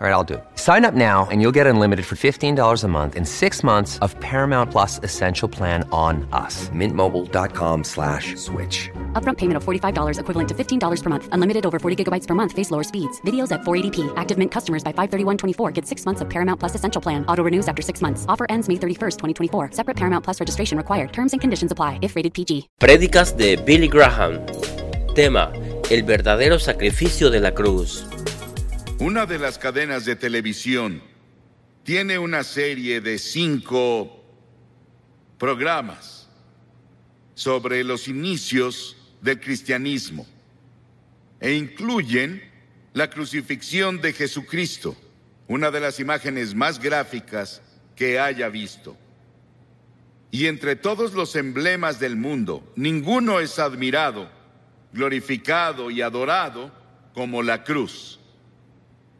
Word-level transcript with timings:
All 0.00 0.06
right, 0.06 0.14
I'll 0.14 0.24
do 0.24 0.34
it. 0.36 0.44
Sign 0.54 0.86
up 0.86 0.94
now 0.94 1.28
and 1.30 1.42
you'll 1.42 1.56
get 1.60 1.66
unlimited 1.66 2.06
for 2.06 2.16
$15 2.16 2.84
a 2.84 2.88
month 2.88 3.16
in 3.16 3.26
six 3.26 3.62
months 3.62 3.98
of 3.98 4.18
Paramount 4.20 4.70
Plus 4.70 4.98
Essential 5.02 5.46
Plan 5.46 5.86
on 5.92 6.26
us. 6.32 6.70
Mintmobile.com 6.70 7.84
slash 7.84 8.34
switch. 8.36 8.88
Upfront 9.12 9.36
payment 9.36 9.58
of 9.58 9.62
$45 9.62 10.18
equivalent 10.18 10.48
to 10.48 10.54
$15 10.54 11.02
per 11.02 11.10
month. 11.10 11.28
Unlimited 11.32 11.66
over 11.66 11.78
40 11.78 12.02
gigabytes 12.02 12.26
per 12.26 12.34
month. 12.34 12.52
Face 12.52 12.70
lower 12.70 12.82
speeds. 12.82 13.20
Videos 13.26 13.52
at 13.52 13.60
480p. 13.60 14.10
Active 14.16 14.38
Mint 14.38 14.50
customers 14.50 14.82
by 14.82 14.94
531.24 14.94 15.70
get 15.74 15.84
six 15.86 16.06
months 16.06 16.22
of 16.22 16.30
Paramount 16.30 16.58
Plus 16.58 16.74
Essential 16.74 17.02
Plan. 17.02 17.22
Auto 17.26 17.44
renews 17.44 17.68
after 17.68 17.82
six 17.82 18.00
months. 18.00 18.24
Offer 18.26 18.46
ends 18.48 18.70
May 18.70 18.76
31st, 18.76 19.18
2024. 19.18 19.72
Separate 19.72 19.98
Paramount 19.98 20.24
Plus 20.24 20.40
registration 20.40 20.78
required. 20.78 21.12
Terms 21.12 21.32
and 21.32 21.42
conditions 21.42 21.72
apply 21.72 21.98
if 22.00 22.16
rated 22.16 22.32
PG. 22.32 22.70
Prédicas 22.80 23.36
de 23.36 23.56
Billy 23.56 23.88
Graham. 23.88 24.40
Tema: 25.14 25.52
El 25.90 26.04
verdadero 26.04 26.58
sacrificio 26.58 27.28
de 27.28 27.40
la 27.40 27.50
cruz. 27.50 28.06
Una 29.00 29.24
de 29.24 29.38
las 29.38 29.56
cadenas 29.56 30.04
de 30.04 30.14
televisión 30.14 31.02
tiene 31.84 32.18
una 32.18 32.44
serie 32.44 33.00
de 33.00 33.18
cinco 33.18 34.22
programas 35.38 36.28
sobre 37.34 37.82
los 37.82 38.08
inicios 38.08 38.98
del 39.22 39.40
cristianismo 39.40 40.26
e 41.40 41.54
incluyen 41.54 42.42
la 42.92 43.08
crucifixión 43.08 44.02
de 44.02 44.12
Jesucristo, 44.12 44.94
una 45.48 45.70
de 45.70 45.80
las 45.80 45.98
imágenes 45.98 46.54
más 46.54 46.78
gráficas 46.78 47.62
que 47.96 48.20
haya 48.20 48.50
visto. 48.50 48.98
Y 50.30 50.44
entre 50.44 50.76
todos 50.76 51.14
los 51.14 51.36
emblemas 51.36 52.00
del 52.00 52.16
mundo, 52.16 52.70
ninguno 52.76 53.40
es 53.40 53.58
admirado, 53.58 54.30
glorificado 54.92 55.90
y 55.90 56.02
adorado 56.02 56.70
como 57.14 57.42
la 57.42 57.64
cruz. 57.64 58.19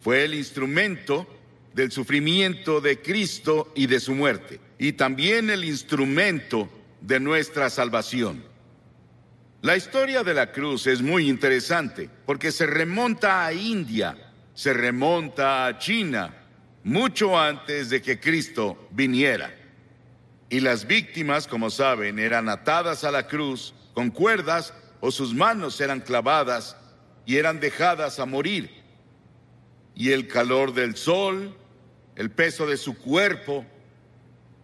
Fue 0.00 0.24
el 0.24 0.34
instrumento 0.34 1.26
del 1.74 1.92
sufrimiento 1.92 2.80
de 2.80 3.00
Cristo 3.00 3.72
y 3.74 3.86
de 3.86 4.00
su 4.00 4.14
muerte, 4.14 4.60
y 4.78 4.92
también 4.92 5.50
el 5.50 5.64
instrumento 5.64 6.68
de 7.00 7.20
nuestra 7.20 7.70
salvación. 7.70 8.42
La 9.62 9.76
historia 9.76 10.22
de 10.22 10.32
la 10.32 10.52
cruz 10.52 10.86
es 10.86 11.02
muy 11.02 11.28
interesante 11.28 12.08
porque 12.24 12.50
se 12.50 12.66
remonta 12.66 13.44
a 13.44 13.52
India, 13.52 14.16
se 14.54 14.72
remonta 14.72 15.66
a 15.66 15.78
China, 15.78 16.34
mucho 16.82 17.38
antes 17.38 17.90
de 17.90 18.00
que 18.00 18.18
Cristo 18.18 18.88
viniera. 18.90 19.54
Y 20.48 20.60
las 20.60 20.86
víctimas, 20.86 21.46
como 21.46 21.68
saben, 21.68 22.18
eran 22.18 22.48
atadas 22.48 23.04
a 23.04 23.10
la 23.10 23.26
cruz 23.26 23.74
con 23.92 24.10
cuerdas 24.10 24.72
o 25.00 25.10
sus 25.10 25.34
manos 25.34 25.78
eran 25.80 26.00
clavadas 26.00 26.76
y 27.26 27.36
eran 27.36 27.60
dejadas 27.60 28.18
a 28.18 28.26
morir 28.26 28.80
y 30.00 30.12
el 30.12 30.28
calor 30.28 30.72
del 30.72 30.96
sol, 30.96 31.54
el 32.16 32.30
peso 32.30 32.66
de 32.66 32.78
su 32.78 32.96
cuerpo 32.96 33.66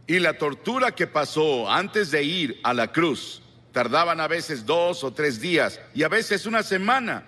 y 0.06 0.18
la 0.18 0.38
tortura 0.38 0.92
que 0.92 1.06
pasó 1.06 1.70
antes 1.70 2.10
de 2.10 2.22
ir 2.22 2.58
a 2.62 2.72
la 2.72 2.91
cruz. 2.91 3.42
Tardaban 3.70 4.19
a 4.19 4.28
veces 4.28 4.64
dos 4.64 5.04
o 5.04 5.12
tres 5.12 5.38
días 5.38 5.78
y 5.92 6.04
a 6.04 6.08
veces 6.08 6.46
una 6.46 6.62
semana 6.62 7.22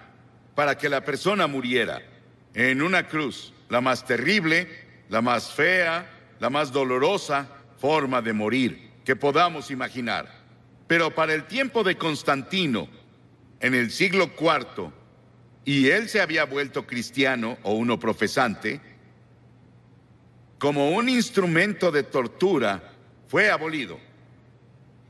para 0.54 0.78
que 0.78 0.88
la 0.88 1.04
persona 1.04 1.46
muriera 1.46 2.00
en 2.54 2.80
una 2.80 3.06
cruz, 3.06 3.52
la 3.68 3.82
más 3.82 4.06
terrible, 4.06 4.66
la 5.10 5.20
más 5.20 5.52
fea, 5.52 6.10
la 6.40 6.48
más 6.48 6.72
dolorosa 6.72 7.46
forma 7.76 8.22
de 8.22 8.32
morir 8.32 8.90
que 9.04 9.16
podamos 9.16 9.70
imaginar. 9.70 10.32
Pero 10.86 11.14
para 11.14 11.34
el 11.34 11.44
tiempo 11.44 11.84
de 11.84 11.98
Constantino, 11.98 12.88
en 13.60 13.74
el 13.74 13.90
siglo 13.90 14.30
IV, 14.40 14.92
y 15.64 15.88
él 15.90 16.08
se 16.08 16.20
había 16.20 16.44
vuelto 16.44 16.86
cristiano 16.86 17.58
o 17.62 17.74
uno 17.74 17.98
profesante, 17.98 18.80
como 20.58 20.90
un 20.90 21.08
instrumento 21.08 21.90
de 21.90 22.02
tortura, 22.02 22.92
fue 23.28 23.50
abolido. 23.50 23.98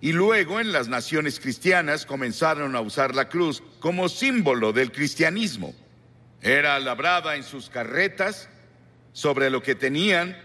Y 0.00 0.12
luego 0.12 0.60
en 0.60 0.72
las 0.72 0.88
naciones 0.88 1.40
cristianas 1.40 2.06
comenzaron 2.06 2.76
a 2.76 2.80
usar 2.80 3.14
la 3.14 3.28
cruz 3.28 3.62
como 3.80 4.08
símbolo 4.08 4.72
del 4.72 4.92
cristianismo. 4.92 5.74
Era 6.40 6.78
labrada 6.78 7.34
en 7.34 7.42
sus 7.42 7.68
carretas 7.68 8.48
sobre 9.12 9.50
lo 9.50 9.62
que 9.62 9.74
tenían 9.74 10.36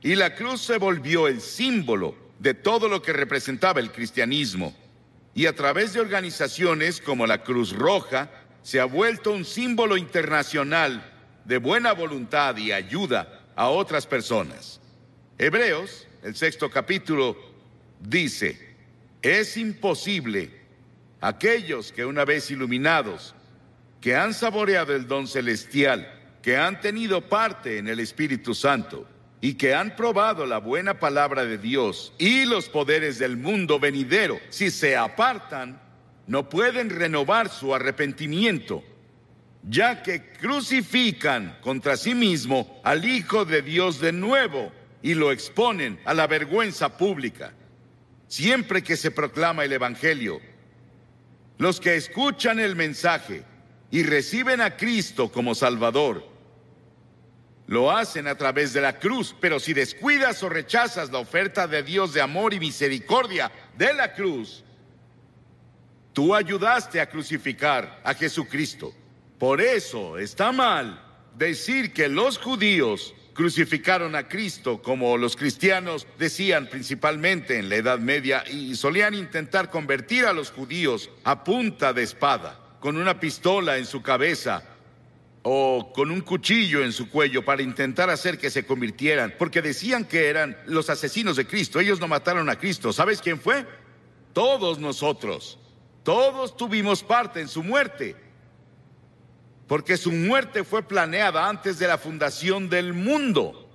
y 0.00 0.14
la 0.14 0.34
cruz 0.34 0.62
se 0.62 0.78
volvió 0.78 1.26
el 1.26 1.40
símbolo 1.40 2.14
de 2.38 2.54
todo 2.54 2.88
lo 2.88 3.02
que 3.02 3.12
representaba 3.12 3.80
el 3.80 3.90
cristianismo. 3.90 4.74
Y 5.34 5.46
a 5.46 5.54
través 5.54 5.92
de 5.92 6.00
organizaciones 6.00 7.00
como 7.00 7.26
la 7.26 7.42
Cruz 7.42 7.72
Roja, 7.72 8.30
se 8.62 8.80
ha 8.80 8.84
vuelto 8.84 9.32
un 9.32 9.44
símbolo 9.44 9.96
internacional 9.96 11.02
de 11.44 11.58
buena 11.58 11.92
voluntad 11.92 12.56
y 12.56 12.72
ayuda 12.72 13.40
a 13.56 13.68
otras 13.68 14.06
personas. 14.06 14.80
Hebreos, 15.38 16.06
el 16.22 16.36
sexto 16.36 16.70
capítulo, 16.70 17.36
dice, 18.00 18.76
es 19.22 19.56
imposible 19.56 20.50
aquellos 21.20 21.92
que 21.92 22.04
una 22.04 22.24
vez 22.24 22.50
iluminados, 22.50 23.34
que 24.00 24.16
han 24.16 24.32
saboreado 24.32 24.94
el 24.94 25.06
don 25.06 25.26
celestial, 25.26 26.20
que 26.42 26.56
han 26.56 26.80
tenido 26.80 27.20
parte 27.28 27.78
en 27.78 27.88
el 27.88 28.00
Espíritu 28.00 28.54
Santo 28.54 29.06
y 29.42 29.54
que 29.54 29.74
han 29.74 29.96
probado 29.96 30.46
la 30.46 30.58
buena 30.58 30.98
palabra 30.98 31.44
de 31.44 31.58
Dios 31.58 32.12
y 32.18 32.44
los 32.44 32.68
poderes 32.68 33.18
del 33.18 33.36
mundo 33.36 33.78
venidero, 33.78 34.40
si 34.48 34.70
se 34.70 34.96
apartan, 34.96 35.80
no 36.30 36.48
pueden 36.48 36.90
renovar 36.90 37.48
su 37.48 37.74
arrepentimiento, 37.74 38.84
ya 39.64 40.00
que 40.00 40.30
crucifican 40.30 41.58
contra 41.60 41.96
sí 41.96 42.14
mismo 42.14 42.80
al 42.84 43.04
Hijo 43.04 43.44
de 43.44 43.62
Dios 43.62 44.00
de 44.00 44.12
nuevo 44.12 44.70
y 45.02 45.14
lo 45.14 45.32
exponen 45.32 45.98
a 46.04 46.14
la 46.14 46.28
vergüenza 46.28 46.96
pública. 46.96 47.52
Siempre 48.28 48.80
que 48.84 48.96
se 48.96 49.10
proclama 49.10 49.64
el 49.64 49.72
Evangelio, 49.72 50.40
los 51.58 51.80
que 51.80 51.96
escuchan 51.96 52.60
el 52.60 52.76
mensaje 52.76 53.42
y 53.90 54.04
reciben 54.04 54.60
a 54.60 54.76
Cristo 54.76 55.32
como 55.32 55.56
Salvador, 55.56 56.24
lo 57.66 57.90
hacen 57.90 58.28
a 58.28 58.36
través 58.36 58.72
de 58.72 58.80
la 58.80 59.00
cruz, 59.00 59.34
pero 59.40 59.58
si 59.58 59.72
descuidas 59.72 60.44
o 60.44 60.48
rechazas 60.48 61.10
la 61.10 61.18
oferta 61.18 61.66
de 61.66 61.82
Dios 61.82 62.14
de 62.14 62.20
amor 62.20 62.54
y 62.54 62.60
misericordia 62.60 63.50
de 63.76 63.92
la 63.94 64.14
cruz, 64.14 64.62
Tú 66.12 66.34
ayudaste 66.34 67.00
a 67.00 67.08
crucificar 67.08 68.00
a 68.04 68.14
Jesucristo. 68.14 68.92
Por 69.38 69.60
eso 69.60 70.18
está 70.18 70.52
mal 70.52 71.02
decir 71.36 71.92
que 71.92 72.08
los 72.08 72.38
judíos 72.38 73.14
crucificaron 73.32 74.14
a 74.16 74.28
Cristo 74.28 74.82
como 74.82 75.16
los 75.16 75.36
cristianos 75.36 76.06
decían 76.18 76.68
principalmente 76.68 77.58
en 77.58 77.68
la 77.68 77.76
Edad 77.76 77.98
Media 77.98 78.44
y 78.50 78.74
solían 78.74 79.14
intentar 79.14 79.70
convertir 79.70 80.26
a 80.26 80.32
los 80.32 80.50
judíos 80.50 81.08
a 81.24 81.44
punta 81.44 81.92
de 81.92 82.02
espada, 82.02 82.60
con 82.80 82.96
una 82.96 83.18
pistola 83.18 83.78
en 83.78 83.86
su 83.86 84.02
cabeza 84.02 84.62
o 85.42 85.92
con 85.94 86.10
un 86.10 86.20
cuchillo 86.20 86.84
en 86.84 86.92
su 86.92 87.08
cuello 87.08 87.44
para 87.44 87.62
intentar 87.62 88.10
hacer 88.10 88.36
que 88.36 88.50
se 88.50 88.66
convirtieran, 88.66 89.34
porque 89.38 89.62
decían 89.62 90.04
que 90.04 90.28
eran 90.28 90.58
los 90.66 90.90
asesinos 90.90 91.36
de 91.36 91.46
Cristo. 91.46 91.80
Ellos 91.80 92.00
no 92.00 92.08
mataron 92.08 92.50
a 92.50 92.58
Cristo. 92.58 92.92
¿Sabes 92.92 93.22
quién 93.22 93.40
fue? 93.40 93.64
Todos 94.34 94.78
nosotros. 94.78 95.59
Todos 96.02 96.56
tuvimos 96.56 97.02
parte 97.02 97.40
en 97.40 97.48
su 97.48 97.62
muerte, 97.62 98.16
porque 99.66 99.96
su 99.96 100.10
muerte 100.10 100.64
fue 100.64 100.82
planeada 100.82 101.48
antes 101.48 101.78
de 101.78 101.86
la 101.86 101.98
fundación 101.98 102.68
del 102.68 102.92
mundo 102.92 103.68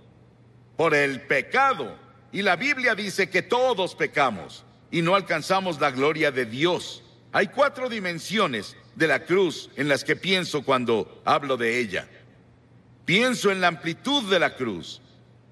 por 0.75 0.93
el 0.95 1.21
pecado. 1.21 1.97
Y 2.31 2.41
la 2.41 2.55
Biblia 2.55 2.95
dice 2.95 3.29
que 3.29 3.41
todos 3.41 3.95
pecamos 3.95 4.65
y 4.91 5.01
no 5.01 5.15
alcanzamos 5.15 5.79
la 5.79 5.91
gloria 5.91 6.31
de 6.31 6.45
Dios. 6.45 7.03
Hay 7.31 7.47
cuatro 7.47 7.89
dimensiones 7.89 8.75
de 8.95 9.07
la 9.07 9.25
cruz 9.25 9.69
en 9.75 9.87
las 9.87 10.03
que 10.03 10.15
pienso 10.15 10.63
cuando 10.63 11.21
hablo 11.25 11.57
de 11.57 11.79
ella. 11.79 12.07
Pienso 13.05 13.51
en 13.51 13.61
la 13.61 13.67
amplitud 13.67 14.29
de 14.29 14.39
la 14.39 14.55
cruz. 14.55 15.01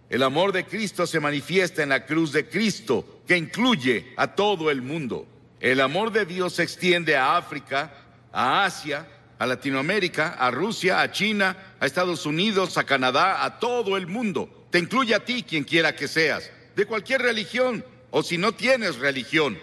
El 0.10 0.24
amor 0.24 0.52
de 0.52 0.66
Cristo 0.66 1.08
se 1.08 1.20
manifiesta 1.20 1.84
en 1.84 1.90
la 1.90 2.06
cruz 2.06 2.32
de 2.32 2.48
Cristo, 2.48 3.22
que 3.28 3.38
incluye 3.38 4.14
a 4.18 4.36
todo 4.36 4.70
el 4.70 4.82
mundo. 4.82 5.28
El 5.64 5.80
amor 5.80 6.12
de 6.12 6.26
Dios 6.26 6.56
se 6.56 6.64
extiende 6.64 7.16
a 7.16 7.38
África, 7.38 7.90
a 8.34 8.66
Asia, 8.66 9.08
a 9.40 9.46
Latinoamérica, 9.46 10.34
a 10.34 10.52
Rusia, 10.52 11.00
a 11.00 11.10
China, 11.10 11.56
a 11.80 11.86
Estados 11.86 12.26
Unidos, 12.26 12.78
a 12.78 12.84
Canadá, 12.84 13.46
a 13.46 13.60
todo 13.60 13.96
el 13.96 14.06
mundo. 14.08 14.68
Te 14.72 14.80
incluye 14.80 15.16
a 15.16 15.24
ti, 15.24 15.42
quien 15.42 15.64
quiera 15.64 15.96
que 15.96 16.10
seas, 16.10 16.52
de 16.76 16.86
cualquier 16.86 17.22
religión, 17.22 17.86
o 18.12 18.24
si 18.24 18.38
no 18.38 18.52
tienes 18.52 18.98
religión. 18.98 19.58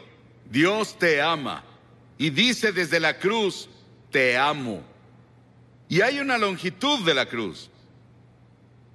Dios 0.51 0.99
te 0.99 1.21
ama 1.21 1.65
y 2.17 2.31
dice 2.31 2.73
desde 2.73 2.99
la 2.99 3.19
cruz, 3.19 3.69
te 4.11 4.39
amo. 4.39 4.83
Y 5.91 6.01
hay 6.01 6.19
una 6.19 6.39
longitud 6.39 7.05
de 7.05 7.13
la 7.13 7.27
cruz. 7.27 7.69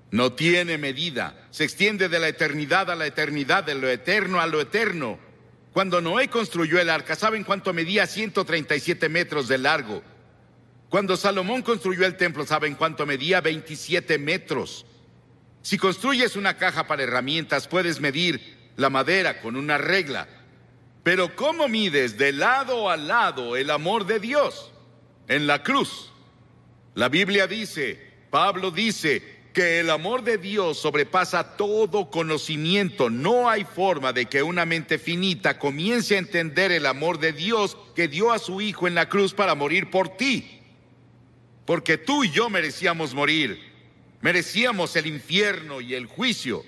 No 0.09 0.33
tiene 0.33 0.79
medida, 0.79 1.47
se 1.51 1.65
extiende 1.65 2.09
de 2.09 2.17
la 2.17 2.29
eternidad 2.29 2.89
a 2.89 2.95
la 2.95 3.05
eternidad, 3.05 3.63
de 3.63 3.75
lo 3.75 3.87
eterno 3.87 4.41
a 4.41 4.47
lo 4.47 4.59
eterno. 4.59 5.19
Cuando 5.75 5.99
Noé 5.99 6.29
construyó 6.29 6.79
el 6.79 6.89
arca, 6.89 7.17
¿saben 7.17 7.43
cuánto 7.43 7.73
medía? 7.73 8.07
137 8.07 9.09
metros 9.09 9.49
de 9.49 9.57
largo. 9.57 10.01
Cuando 10.87 11.17
Salomón 11.17 11.63
construyó 11.63 12.05
el 12.05 12.15
templo, 12.15 12.45
¿saben 12.45 12.75
cuánto 12.75 13.05
medía? 13.05 13.41
27 13.41 14.17
metros. 14.17 14.85
Si 15.61 15.77
construyes 15.77 16.37
una 16.37 16.55
caja 16.55 16.87
para 16.87 17.03
herramientas, 17.03 17.67
puedes 17.67 17.99
medir 17.99 18.71
la 18.77 18.89
madera 18.89 19.41
con 19.41 19.57
una 19.57 19.77
regla. 19.77 20.29
Pero 21.03 21.35
¿cómo 21.35 21.67
mides 21.67 22.17
de 22.17 22.31
lado 22.31 22.89
a 22.89 22.95
lado 22.95 23.57
el 23.57 23.69
amor 23.69 24.05
de 24.05 24.21
Dios? 24.21 24.71
En 25.27 25.45
la 25.45 25.61
cruz. 25.61 26.09
La 26.93 27.09
Biblia 27.09 27.47
dice, 27.47 28.13
Pablo 28.29 28.71
dice, 28.71 29.34
que 29.55 29.79
el 29.79 29.89
amor 29.89 30.21
de 30.23 30.37
Dios 30.37 30.77
sobrepasa 30.77 31.55
todo 31.55 32.11
conocimiento. 32.11 33.09
No 33.09 33.49
hay 33.49 33.63
forma 33.63 34.11
de 34.11 34.25
que 34.25 34.43
una 34.43 34.65
mente 34.65 34.99
finita 34.99 35.57
comience 35.57 36.15
a 36.15 36.19
entender 36.19 36.73
el 36.73 36.85
amor 36.85 37.19
de 37.19 37.31
Dios 37.31 37.77
que 37.95 38.09
dio 38.09 38.33
a 38.33 38.37
su 38.37 38.59
Hijo 38.59 38.85
en 38.85 38.95
la 38.95 39.07
cruz 39.07 39.33
para 39.33 39.55
morir 39.55 39.89
por 39.89 40.09
ti. 40.17 40.59
Porque 41.65 41.97
tú 41.97 42.25
y 42.25 42.31
yo 42.31 42.49
merecíamos 42.49 43.13
morir. 43.13 43.57
Merecíamos 44.19 44.93
el 44.97 45.07
infierno 45.07 45.79
y 45.79 45.95
el 45.95 46.05
juicio. 46.05 46.65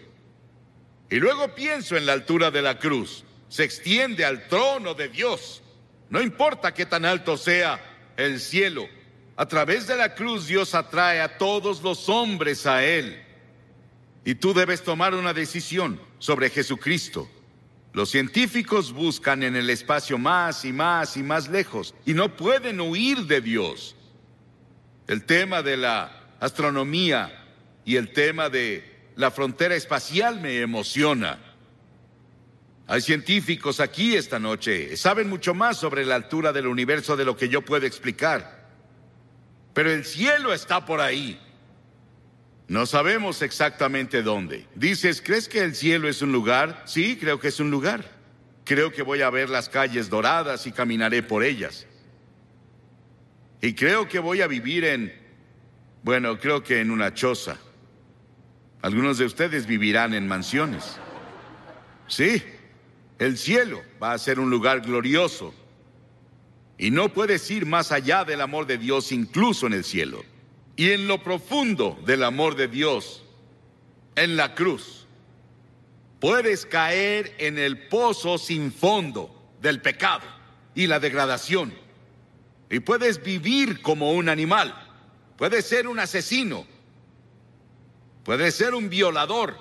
Y 1.10 1.18
luego 1.18 1.54
pienso 1.56 1.98
en 1.98 2.06
la 2.06 2.14
altura 2.14 2.52
de 2.52 2.62
la 2.62 2.80
cruz. 2.80 3.26
Se 3.50 3.66
extiende 3.66 4.24
al 4.24 4.48
trono 4.48 4.94
de 4.94 5.10
Dios. 5.10 5.62
No 6.10 6.22
importa 6.22 6.74
qué 6.74 6.86
tan 6.86 7.04
alto 7.04 7.36
sea 7.36 7.82
el 8.16 8.40
cielo, 8.40 8.88
a 9.38 9.48
través 9.48 9.86
de 9.86 9.96
la 9.96 10.16
cruz 10.16 10.48
Dios 10.48 10.74
atrae 10.74 11.22
a 11.22 11.38
todos 11.38 11.84
los 11.84 12.10
hombres 12.10 12.66
a 12.66 12.84
Él. 12.84 13.24
Y 14.26 14.36
tú 14.36 14.54
debes 14.54 14.84
tomar 14.84 15.14
una 15.14 15.32
decisión 15.32 16.02
sobre 16.18 16.50
Jesucristo. 16.50 17.30
Los 17.94 18.10
científicos 18.10 18.92
buscan 18.92 19.44
en 19.44 19.56
el 19.56 19.70
espacio 19.70 20.18
más 20.18 20.66
y 20.66 20.74
más 20.74 21.16
y 21.18 21.24
más 21.24 21.48
lejos 21.48 21.94
y 22.06 22.16
no 22.16 22.36
pueden 22.36 22.82
huir 22.82 23.20
de 23.28 23.40
Dios. 23.40 23.96
El 25.06 25.24
tema 25.24 25.62
de 25.62 25.78
la 25.78 26.36
astronomía 26.40 27.46
y 27.86 27.96
el 27.96 28.12
tema 28.12 28.50
de 28.50 29.12
la 29.16 29.30
frontera 29.30 29.76
espacial 29.76 30.42
me 30.42 30.62
emociona. 30.62 31.40
Hay 32.88 33.02
científicos 33.02 33.80
aquí 33.80 34.16
esta 34.16 34.40
noche, 34.40 34.98
saben 34.98 35.30
mucho 35.30 35.54
más 35.54 35.78
sobre 35.78 36.06
la 36.06 36.16
altura 36.16 36.52
del 36.52 36.68
universo 36.68 37.16
de 37.16 37.26
lo 37.26 37.38
que 37.38 37.50
yo 37.50 37.62
puedo 37.62 37.86
explicar 37.86 38.57
pero 39.78 39.92
el 39.92 40.06
cielo 40.06 40.56
está 40.56 40.84
por 40.84 41.02
ahí. 41.02 41.40
No 42.68 42.88
sabemos 42.88 43.44
exactamente 43.44 44.24
dónde. 44.24 44.66
Dices, 44.74 45.22
¿crees 45.22 45.48
que 45.48 45.60
el 45.60 45.76
cielo 45.76 46.10
es 46.10 46.24
un 46.24 46.32
lugar? 46.32 46.82
Sí, 46.88 47.16
creo 47.16 47.40
que 47.40 47.50
es 47.50 47.60
un 47.60 47.70
lugar. 47.70 48.04
Creo 48.66 48.92
que 48.92 49.04
voy 49.04 49.22
a 49.22 49.30
ver 49.30 49.52
las 49.52 49.70
calles 49.70 50.10
doradas 50.10 50.66
y 50.66 50.72
caminaré 50.72 51.22
por 51.22 51.44
ellas. 51.44 51.86
Y 53.62 53.76
creo 53.76 54.08
que 54.08 54.18
voy 54.18 54.42
a 54.42 54.48
vivir 54.48 54.84
en, 54.84 55.14
bueno, 56.02 56.40
creo 56.40 56.64
que 56.64 56.82
en 56.82 56.90
una 56.90 57.14
choza. 57.14 57.58
Algunos 58.82 59.20
de 59.20 59.26
ustedes 59.26 59.68
vivirán 59.68 60.16
en 60.16 60.28
mansiones. 60.28 60.98
Sí, 62.08 62.42
el 63.20 63.38
cielo 63.38 63.84
va 64.02 64.14
a 64.14 64.18
ser 64.18 64.40
un 64.40 64.50
lugar 64.50 64.82
glorioso 64.82 65.54
y 66.78 66.92
no 66.92 67.10
puedes 67.10 67.50
ir 67.50 67.66
más 67.66 67.92
allá 67.92 68.24
del 68.24 68.42
amor 68.42 68.68
de 68.68 68.78
Dios 68.78 69.12
incluso 69.12 69.68
en 69.68 69.74
el 69.74 69.84
cielo. 69.84 70.24
Y 70.76 70.92
en 70.92 71.08
lo 71.08 71.24
profundo 71.24 71.98
del 72.06 72.24
amor 72.24 72.56
de 72.56 72.68
Dios, 72.68 73.24
en 74.16 74.38
la 74.38 74.54
cruz, 74.54 75.08
puedes 76.20 76.66
caer 76.68 77.34
en 77.40 77.58
el 77.58 77.88
pozo 77.88 78.38
sin 78.38 78.72
fondo 78.72 79.34
del 79.60 79.82
pecado 79.82 80.26
y 80.76 80.86
la 80.86 81.00
degradación. 81.00 81.74
Y 82.70 82.80
puedes 82.80 83.24
vivir 83.24 83.82
como 83.82 84.12
un 84.12 84.30
animal. 84.30 84.76
Puedes 85.36 85.66
ser 85.66 85.88
un 85.88 86.00
asesino. 86.00 86.68
Puedes 88.24 88.54
ser 88.54 88.76
un 88.76 88.90
violador. 88.90 89.58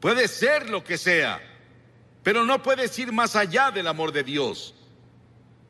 Puedes 0.00 0.32
ser 0.32 0.70
lo 0.70 0.82
que 0.82 0.98
sea. 0.98 1.40
Pero 2.24 2.44
no 2.44 2.62
puedes 2.62 2.98
ir 2.98 3.12
más 3.12 3.36
allá 3.36 3.70
del 3.70 3.86
amor 3.86 4.10
de 4.10 4.24
Dios. 4.24 4.74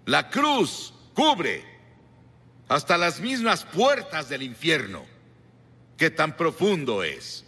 La 0.07 0.29
cruz 0.29 0.93
cubre 1.15 1.65
hasta 2.69 2.99
las 2.99 3.21
mismas 3.21 3.65
puertas 3.65 4.29
del 4.29 4.43
infierno. 4.43 5.05
Qué 5.97 6.11
tan 6.11 6.37
profundo 6.37 7.03
es. 7.03 7.45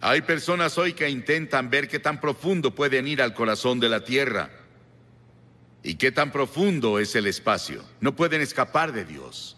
Hay 0.00 0.22
personas 0.22 0.78
hoy 0.78 0.92
que 0.92 1.08
intentan 1.08 1.70
ver 1.70 1.88
qué 1.88 1.98
tan 1.98 2.20
profundo 2.20 2.74
pueden 2.74 3.08
ir 3.08 3.20
al 3.20 3.34
corazón 3.34 3.80
de 3.80 3.88
la 3.88 4.04
tierra 4.04 4.50
y 5.82 5.96
qué 5.96 6.12
tan 6.12 6.30
profundo 6.30 6.98
es 6.98 7.16
el 7.16 7.26
espacio. 7.26 7.84
No 8.00 8.14
pueden 8.14 8.40
escapar 8.40 8.92
de 8.92 9.04
Dios. 9.04 9.56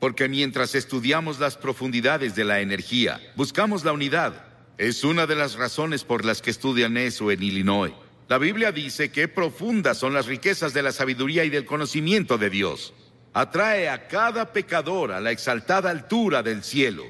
Porque 0.00 0.28
mientras 0.28 0.74
estudiamos 0.74 1.40
las 1.40 1.56
profundidades 1.56 2.34
de 2.34 2.44
la 2.44 2.60
energía, 2.60 3.20
buscamos 3.36 3.84
la 3.84 3.92
unidad. 3.92 4.44
Es 4.76 5.02
una 5.02 5.26
de 5.26 5.34
las 5.34 5.54
razones 5.54 6.04
por 6.04 6.24
las 6.24 6.40
que 6.40 6.50
estudian 6.50 6.96
eso 6.96 7.30
en 7.30 7.42
Illinois. 7.42 7.94
La 8.28 8.36
Biblia 8.36 8.72
dice 8.72 9.10
que 9.10 9.26
profundas 9.26 9.96
son 9.96 10.12
las 10.12 10.26
riquezas 10.26 10.74
de 10.74 10.82
la 10.82 10.92
sabiduría 10.92 11.44
y 11.44 11.50
del 11.50 11.64
conocimiento 11.64 12.36
de 12.36 12.50
Dios. 12.50 12.92
Atrae 13.32 13.88
a 13.88 14.06
cada 14.06 14.52
pecador 14.52 15.12
a 15.12 15.20
la 15.20 15.30
exaltada 15.30 15.90
altura 15.90 16.42
del 16.42 16.62
cielo. 16.62 17.04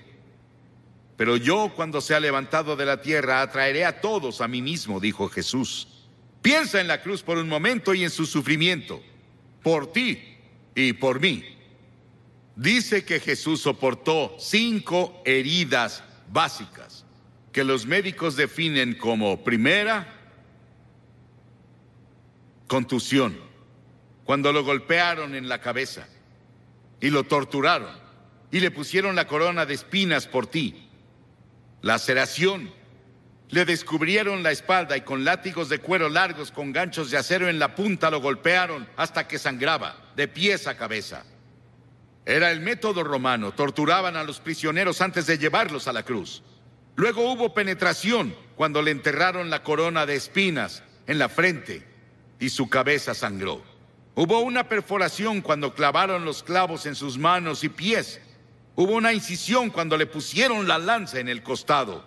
Pero 1.16 1.36
yo 1.36 1.72
cuando 1.74 2.00
sea 2.00 2.20
levantado 2.20 2.76
de 2.76 2.86
la 2.86 3.02
tierra 3.02 3.42
atraeré 3.42 3.84
a 3.84 4.00
todos 4.00 4.40
a 4.40 4.46
mí 4.46 4.62
mismo, 4.62 5.00
dijo 5.00 5.28
Jesús. 5.28 5.88
Piensa 6.40 6.80
en 6.80 6.86
la 6.86 7.02
cruz 7.02 7.24
por 7.24 7.38
un 7.38 7.48
momento 7.48 7.94
y 7.94 8.04
en 8.04 8.10
su 8.10 8.24
sufrimiento, 8.24 9.02
por 9.62 9.90
ti 9.90 10.22
y 10.76 10.92
por 10.92 11.18
mí. 11.18 11.44
Dice 12.54 13.04
que 13.04 13.18
Jesús 13.18 13.60
soportó 13.60 14.36
cinco 14.38 15.20
heridas 15.24 16.04
básicas 16.30 17.04
que 17.52 17.64
los 17.64 17.86
médicos 17.86 18.36
definen 18.36 18.94
como 18.94 19.42
primera, 19.42 20.17
contusión, 22.68 23.36
cuando 24.24 24.52
lo 24.52 24.62
golpearon 24.62 25.34
en 25.34 25.48
la 25.48 25.60
cabeza 25.60 26.06
y 27.00 27.10
lo 27.10 27.24
torturaron 27.24 27.96
y 28.50 28.60
le 28.60 28.70
pusieron 28.70 29.16
la 29.16 29.26
corona 29.26 29.66
de 29.66 29.74
espinas 29.74 30.26
por 30.26 30.46
ti, 30.46 30.88
laceración, 31.80 32.70
le 33.50 33.64
descubrieron 33.64 34.42
la 34.42 34.50
espalda 34.50 34.96
y 34.96 35.00
con 35.00 35.24
látigos 35.24 35.70
de 35.70 35.78
cuero 35.78 36.10
largos 36.10 36.52
con 36.52 36.72
ganchos 36.72 37.10
de 37.10 37.16
acero 37.16 37.48
en 37.48 37.58
la 37.58 37.74
punta 37.74 38.10
lo 38.10 38.20
golpearon 38.20 38.86
hasta 38.96 39.26
que 39.26 39.38
sangraba, 39.38 39.96
de 40.14 40.28
pies 40.28 40.66
a 40.66 40.76
cabeza. 40.76 41.24
Era 42.26 42.50
el 42.50 42.60
método 42.60 43.02
romano, 43.04 43.52
torturaban 43.52 44.16
a 44.16 44.24
los 44.24 44.40
prisioneros 44.40 45.00
antes 45.00 45.26
de 45.26 45.38
llevarlos 45.38 45.88
a 45.88 45.94
la 45.94 46.02
cruz. 46.02 46.42
Luego 46.94 47.32
hubo 47.32 47.54
penetración 47.54 48.34
cuando 48.54 48.82
le 48.82 48.90
enterraron 48.90 49.48
la 49.48 49.62
corona 49.62 50.04
de 50.04 50.16
espinas 50.16 50.82
en 51.06 51.18
la 51.18 51.30
frente 51.30 51.97
y 52.40 52.48
su 52.48 52.68
cabeza 52.68 53.14
sangró. 53.14 53.62
Hubo 54.14 54.40
una 54.40 54.68
perforación 54.68 55.40
cuando 55.40 55.74
clavaron 55.74 56.24
los 56.24 56.42
clavos 56.42 56.86
en 56.86 56.94
sus 56.94 57.18
manos 57.18 57.62
y 57.62 57.68
pies. 57.68 58.20
Hubo 58.74 58.94
una 58.94 59.12
incisión 59.12 59.70
cuando 59.70 59.96
le 59.96 60.06
pusieron 60.06 60.66
la 60.66 60.78
lanza 60.78 61.20
en 61.20 61.28
el 61.28 61.42
costado. 61.42 62.04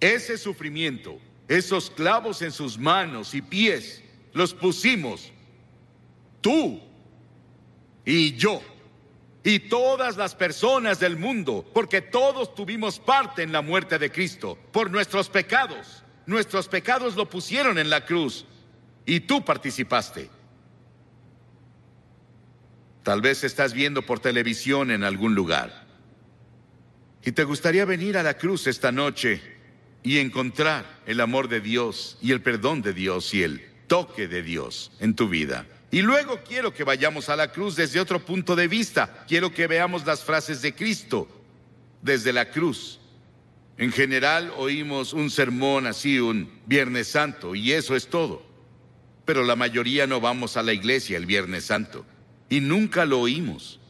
Ese 0.00 0.38
sufrimiento, 0.38 1.18
esos 1.48 1.90
clavos 1.90 2.42
en 2.42 2.52
sus 2.52 2.78
manos 2.78 3.34
y 3.34 3.42
pies, 3.42 4.02
los 4.32 4.52
pusimos 4.54 5.32
tú 6.40 6.80
y 8.04 8.34
yo 8.34 8.62
y 9.42 9.58
todas 9.58 10.16
las 10.16 10.34
personas 10.34 11.00
del 11.00 11.16
mundo, 11.16 11.64
porque 11.74 12.00
todos 12.00 12.54
tuvimos 12.54 12.98
parte 12.98 13.42
en 13.42 13.52
la 13.52 13.60
muerte 13.60 13.98
de 13.98 14.10
Cristo 14.10 14.58
por 14.72 14.90
nuestros 14.90 15.28
pecados. 15.28 16.03
Nuestros 16.26 16.68
pecados 16.68 17.16
lo 17.16 17.28
pusieron 17.28 17.78
en 17.78 17.90
la 17.90 18.04
cruz 18.04 18.46
y 19.06 19.20
tú 19.20 19.44
participaste. 19.44 20.30
Tal 23.02 23.20
vez 23.20 23.44
estás 23.44 23.74
viendo 23.74 24.02
por 24.02 24.20
televisión 24.20 24.90
en 24.90 25.04
algún 25.04 25.34
lugar 25.34 25.84
y 27.24 27.32
te 27.32 27.44
gustaría 27.44 27.84
venir 27.84 28.16
a 28.18 28.22
la 28.22 28.36
cruz 28.36 28.66
esta 28.66 28.92
noche 28.92 29.40
y 30.02 30.18
encontrar 30.18 31.00
el 31.06 31.20
amor 31.20 31.48
de 31.48 31.60
Dios 31.60 32.18
y 32.20 32.32
el 32.32 32.42
perdón 32.42 32.82
de 32.82 32.92
Dios 32.92 33.32
y 33.32 33.42
el 33.42 33.66
toque 33.86 34.28
de 34.28 34.42
Dios 34.42 34.92
en 35.00 35.14
tu 35.14 35.28
vida. 35.28 35.66
Y 35.90 36.02
luego 36.02 36.40
quiero 36.46 36.74
que 36.74 36.84
vayamos 36.84 37.28
a 37.28 37.36
la 37.36 37.52
cruz 37.52 37.76
desde 37.76 38.00
otro 38.00 38.24
punto 38.24 38.56
de 38.56 38.68
vista. 38.68 39.24
Quiero 39.28 39.52
que 39.52 39.66
veamos 39.66 40.04
las 40.04 40.22
frases 40.22 40.60
de 40.60 40.74
Cristo 40.74 41.28
desde 42.02 42.32
la 42.32 42.50
cruz. 42.50 43.00
En 43.76 43.90
general 43.90 44.52
oímos 44.56 45.12
un 45.12 45.30
sermón 45.30 45.86
así 45.86 46.18
un 46.20 46.50
Viernes 46.66 47.08
Santo 47.08 47.54
y 47.54 47.72
eso 47.72 47.96
es 47.96 48.06
todo. 48.06 48.42
Pero 49.24 49.42
la 49.42 49.56
mayoría 49.56 50.06
no 50.06 50.20
vamos 50.20 50.56
a 50.56 50.62
la 50.62 50.72
iglesia 50.72 51.16
el 51.16 51.26
Viernes 51.26 51.64
Santo 51.64 52.06
y 52.48 52.60
nunca 52.60 53.04
lo 53.04 53.20
oímos. 53.20 53.80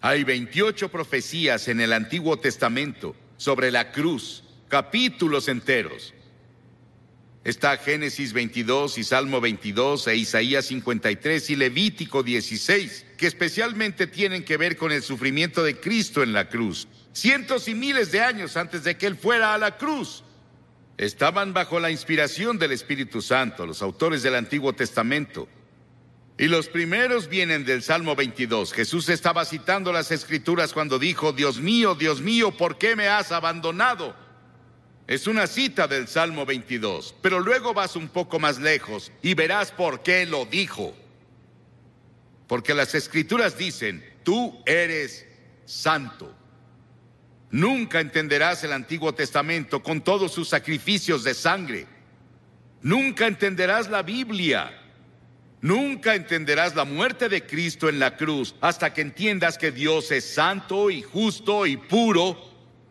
Hay 0.00 0.24
28 0.24 0.90
profecías 0.90 1.68
en 1.68 1.80
el 1.80 1.92
Antiguo 1.92 2.38
Testamento 2.38 3.14
sobre 3.36 3.70
la 3.70 3.92
cruz, 3.92 4.44
capítulos 4.68 5.48
enteros. 5.48 6.12
Está 7.44 7.76
Génesis 7.76 8.32
22 8.32 8.98
y 8.98 9.04
Salmo 9.04 9.40
22 9.40 10.06
e 10.08 10.16
Isaías 10.16 10.64
53 10.66 11.50
y 11.50 11.56
Levítico 11.56 12.22
16, 12.22 13.06
que 13.18 13.26
especialmente 13.26 14.06
tienen 14.06 14.44
que 14.44 14.56
ver 14.56 14.76
con 14.76 14.92
el 14.92 15.02
sufrimiento 15.02 15.62
de 15.62 15.78
Cristo 15.78 16.22
en 16.22 16.32
la 16.32 16.48
cruz. 16.48 16.88
Cientos 17.14 17.68
y 17.68 17.74
miles 17.76 18.10
de 18.10 18.20
años 18.20 18.56
antes 18.56 18.82
de 18.82 18.98
que 18.98 19.06
Él 19.06 19.16
fuera 19.16 19.54
a 19.54 19.58
la 19.58 19.78
cruz. 19.78 20.24
Estaban 20.98 21.54
bajo 21.54 21.78
la 21.78 21.92
inspiración 21.92 22.58
del 22.58 22.72
Espíritu 22.72 23.22
Santo, 23.22 23.64
los 23.66 23.82
autores 23.82 24.22
del 24.24 24.34
Antiguo 24.34 24.72
Testamento. 24.72 25.48
Y 26.36 26.48
los 26.48 26.66
primeros 26.66 27.28
vienen 27.28 27.64
del 27.64 27.84
Salmo 27.84 28.16
22. 28.16 28.72
Jesús 28.72 29.08
estaba 29.08 29.44
citando 29.44 29.92
las 29.92 30.10
escrituras 30.10 30.72
cuando 30.72 30.98
dijo, 30.98 31.32
Dios 31.32 31.60
mío, 31.60 31.94
Dios 31.94 32.20
mío, 32.20 32.50
¿por 32.56 32.78
qué 32.78 32.96
me 32.96 33.06
has 33.06 33.30
abandonado? 33.30 34.16
Es 35.06 35.28
una 35.28 35.46
cita 35.46 35.86
del 35.86 36.08
Salmo 36.08 36.44
22, 36.44 37.14
pero 37.22 37.38
luego 37.38 37.74
vas 37.74 37.94
un 37.94 38.08
poco 38.08 38.40
más 38.40 38.58
lejos 38.58 39.12
y 39.22 39.34
verás 39.34 39.70
por 39.70 40.02
qué 40.02 40.26
lo 40.26 40.46
dijo. 40.46 40.96
Porque 42.48 42.74
las 42.74 42.96
escrituras 42.96 43.56
dicen, 43.56 44.04
tú 44.24 44.60
eres 44.66 45.24
santo. 45.64 46.34
Nunca 47.54 48.00
entenderás 48.00 48.64
el 48.64 48.72
Antiguo 48.72 49.14
Testamento 49.14 49.80
con 49.80 50.00
todos 50.00 50.32
sus 50.32 50.48
sacrificios 50.48 51.22
de 51.22 51.34
sangre. 51.34 51.86
Nunca 52.82 53.28
entenderás 53.28 53.88
la 53.88 54.02
Biblia. 54.02 54.76
Nunca 55.60 56.16
entenderás 56.16 56.74
la 56.74 56.84
muerte 56.84 57.28
de 57.28 57.46
Cristo 57.46 57.88
en 57.88 58.00
la 58.00 58.16
cruz 58.16 58.56
hasta 58.60 58.92
que 58.92 59.02
entiendas 59.02 59.56
que 59.56 59.70
Dios 59.70 60.10
es 60.10 60.34
santo 60.34 60.90
y 60.90 61.02
justo 61.02 61.64
y 61.64 61.76
puro 61.76 62.36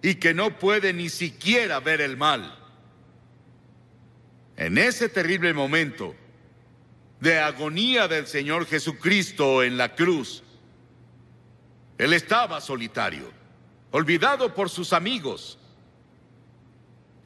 y 0.02 0.16
que 0.16 0.34
no 0.34 0.58
puede 0.58 0.94
ni 0.94 1.10
siquiera 1.10 1.82
ver 1.82 2.00
el 2.00 2.16
mal. 2.16 2.58
En 4.56 4.78
ese 4.78 5.10
terrible 5.10 5.54
momento 5.54 6.16
de 7.20 7.38
agonía 7.38 8.08
del 8.08 8.28
Señor 8.28 8.66
Jesucristo 8.66 9.62
en 9.62 9.76
la 9.76 9.94
cruz, 9.94 10.42
Él 11.98 12.14
estaba 12.14 12.62
solitario, 12.62 13.43
olvidado 13.94 14.56
por 14.56 14.72
sus 14.72 14.92
amigos. 14.92 15.60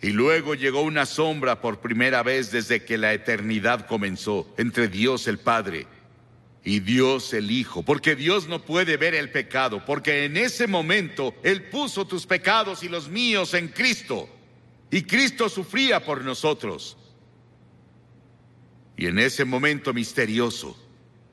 Y 0.01 0.09
luego 0.09 0.53
llegó 0.53 0.81
una 0.81 1.05
sombra 1.05 1.62
por 1.62 1.79
primera 1.79 2.24
vez 2.24 2.51
desde 2.51 2.83
que 2.83 2.97
la 2.97 3.13
eternidad 3.13 3.88
comenzó 3.88 4.53
entre 4.57 4.89
Dios 4.89 5.27
el 5.27 5.39
Padre 5.39 5.88
y 6.65 6.81
Dios 6.81 7.33
el 7.33 7.51
Hijo, 7.51 7.83
porque 7.83 8.17
Dios 8.17 8.50
no 8.50 8.65
puede 8.65 8.97
ver 8.97 9.15
el 9.15 9.31
pecado, 9.31 9.86
porque 9.86 10.25
en 10.25 10.36
ese 10.36 10.67
momento 10.67 11.33
Él 11.41 11.69
puso 11.69 12.05
tus 12.05 12.25
pecados 12.25 12.83
y 12.83 12.89
los 12.89 13.07
míos 13.07 13.53
en 13.53 13.69
Cristo, 13.69 14.27
y 14.91 15.03
Cristo 15.03 15.47
sufría 15.47 16.03
por 16.03 16.24
nosotros. 16.25 16.97
Y 18.97 19.05
en 19.05 19.19
ese 19.19 19.45
momento 19.45 19.93
misterioso 19.93 20.77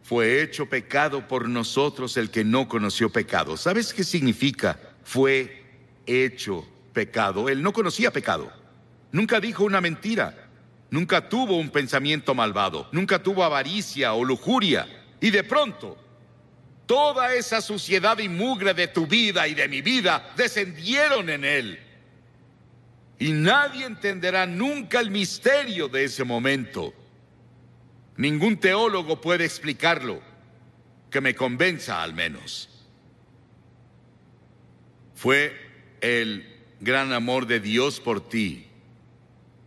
fue 0.04 0.42
hecho 0.42 0.66
pecado 0.66 1.26
por 1.26 1.48
nosotros 1.48 2.16
el 2.16 2.30
que 2.30 2.44
no 2.44 2.68
conoció 2.68 3.10
pecado. 3.10 3.56
¿Sabes 3.56 3.92
qué 3.92 4.04
significa? 4.04 4.93
Fue 5.04 5.62
hecho 6.06 6.66
pecado. 6.92 7.49
Él 7.49 7.62
no 7.62 7.73
conocía 7.73 8.11
pecado. 8.11 8.52
Nunca 9.12 9.40
dijo 9.40 9.64
una 9.64 9.80
mentira. 9.80 10.49
Nunca 10.90 11.28
tuvo 11.28 11.56
un 11.56 11.70
pensamiento 11.70 12.34
malvado. 12.34 12.88
Nunca 12.92 13.23
tuvo 13.23 13.44
avaricia 13.44 14.14
o 14.14 14.25
lujuria. 14.25 14.87
Y 15.20 15.30
de 15.30 15.44
pronto, 15.44 15.96
toda 16.87 17.34
esa 17.34 17.61
suciedad 17.61 18.18
y 18.18 18.28
mugre 18.28 18.75
de 18.75 18.88
tu 18.88 19.06
vida 19.06 19.46
y 19.49 19.54
de 19.54 19.68
mi 19.68 19.82
vida 19.82 20.32
descendieron 20.37 21.30
en 21.30 21.44
él. 21.44 21.78
Y 23.18 23.32
nadie 23.32 23.87
entenderá 23.87 24.46
nunca 24.46 25.00
el 25.00 25.11
misterio 25.11 25.88
de 25.88 26.04
ese 26.04 26.25
momento. 26.25 26.92
Ningún 28.16 28.58
teólogo 28.58 29.20
puede 29.20 29.44
explicarlo, 29.44 30.20
que 31.11 31.20
me 31.20 31.34
convenza 31.34 32.02
al 32.02 32.14
menos. 32.14 32.74
Fue 35.14 35.56
el 36.00 36.47
gran 36.80 37.12
amor 37.12 37.47
de 37.47 37.61
Dios 37.61 38.00
por 38.00 38.28
ti 38.28 38.66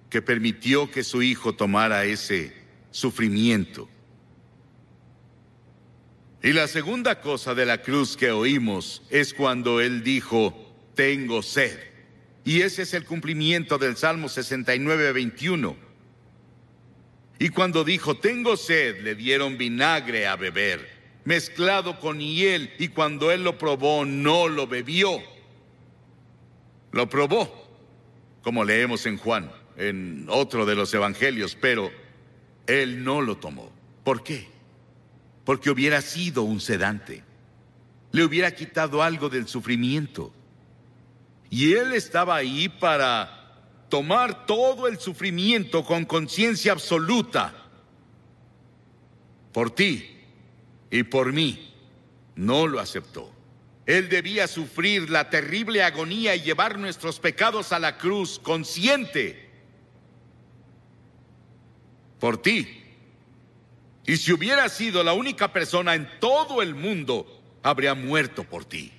que 0.10 0.22
permitió 0.22 0.90
que 0.90 1.04
su 1.04 1.22
Hijo 1.22 1.54
tomara 1.54 2.06
ese 2.06 2.54
sufrimiento 2.92 3.90
y 6.48 6.54
la 6.54 6.68
segunda 6.68 7.20
cosa 7.20 7.56
de 7.56 7.66
la 7.66 7.82
cruz 7.82 8.16
que 8.16 8.32
oímos 8.32 9.02
es 9.10 9.34
cuando 9.34 9.82
Él 9.82 10.04
dijo, 10.04 10.56
tengo 10.96 11.42
sed. 11.42 11.78
Y 12.46 12.62
ese 12.62 12.84
es 12.84 12.94
el 12.94 13.06
cumplimiento 13.06 13.78
del 13.78 13.98
Salmo 13.98 14.30
69, 14.30 15.12
21. 15.12 15.76
Y 17.40 17.50
cuando 17.50 17.84
dijo, 17.84 18.16
tengo 18.16 18.56
sed, 18.56 19.02
le 19.02 19.16
dieron 19.16 19.58
vinagre 19.58 20.28
a 20.28 20.36
beber, 20.36 20.88
mezclado 21.26 22.00
con 22.00 22.20
hiel, 22.20 22.72
y 22.80 22.88
cuando 22.90 23.32
Él 23.32 23.44
lo 23.44 23.58
probó, 23.58 24.06
no 24.06 24.48
lo 24.48 24.68
bebió. 24.68 25.22
Lo 26.98 27.08
probó, 27.08 27.50
como 28.42 28.66
leemos 28.66 29.06
en 29.06 29.18
Juan, 29.18 29.50
en 29.78 30.26
otro 30.28 30.66
de 30.66 30.76
los 30.76 30.94
evangelios, 30.94 31.56
pero 31.56 31.90
Él 32.66 33.06
no 33.06 33.22
lo 33.22 33.38
tomó. 33.38 33.72
¿Por 34.04 34.22
qué? 34.24 34.58
porque 35.48 35.70
hubiera 35.70 36.02
sido 36.02 36.44
un 36.44 36.60
sedante. 36.60 37.24
Le 38.12 38.26
hubiera 38.26 38.54
quitado 38.54 39.02
algo 39.02 39.30
del 39.30 39.48
sufrimiento. 39.48 40.34
Y 41.50 41.72
él 41.72 41.94
estaba 41.94 42.36
ahí 42.36 42.68
para 42.68 43.56
tomar 43.88 44.46
todo 44.46 44.90
el 44.90 45.00
sufrimiento 45.00 45.86
con 45.86 46.04
conciencia 46.04 46.74
absoluta. 46.74 47.54
Por 49.54 49.72
ti 49.72 50.18
y 50.92 51.04
por 51.04 51.32
mí. 51.32 51.74
No 52.36 52.68
lo 52.68 52.82
aceptó. 52.82 53.32
Él 53.88 54.10
debía 54.10 54.48
sufrir 54.48 55.10
la 55.10 55.32
terrible 55.32 55.82
agonía 55.82 56.36
y 56.36 56.42
llevar 56.42 56.78
nuestros 56.78 57.20
pecados 57.20 57.72
a 57.72 57.80
la 57.80 57.98
cruz 57.98 58.38
consciente. 58.38 59.50
Por 62.20 62.40
ti 62.40 62.84
y 64.08 64.16
si 64.16 64.32
hubiera 64.32 64.70
sido 64.70 65.04
la 65.04 65.12
única 65.12 65.52
persona 65.52 65.94
en 65.94 66.10
todo 66.22 66.62
el 66.62 66.74
mundo, 66.74 67.44
habría 67.62 67.94
muerto 67.94 68.46
por 68.46 68.64
ti. 68.64 68.94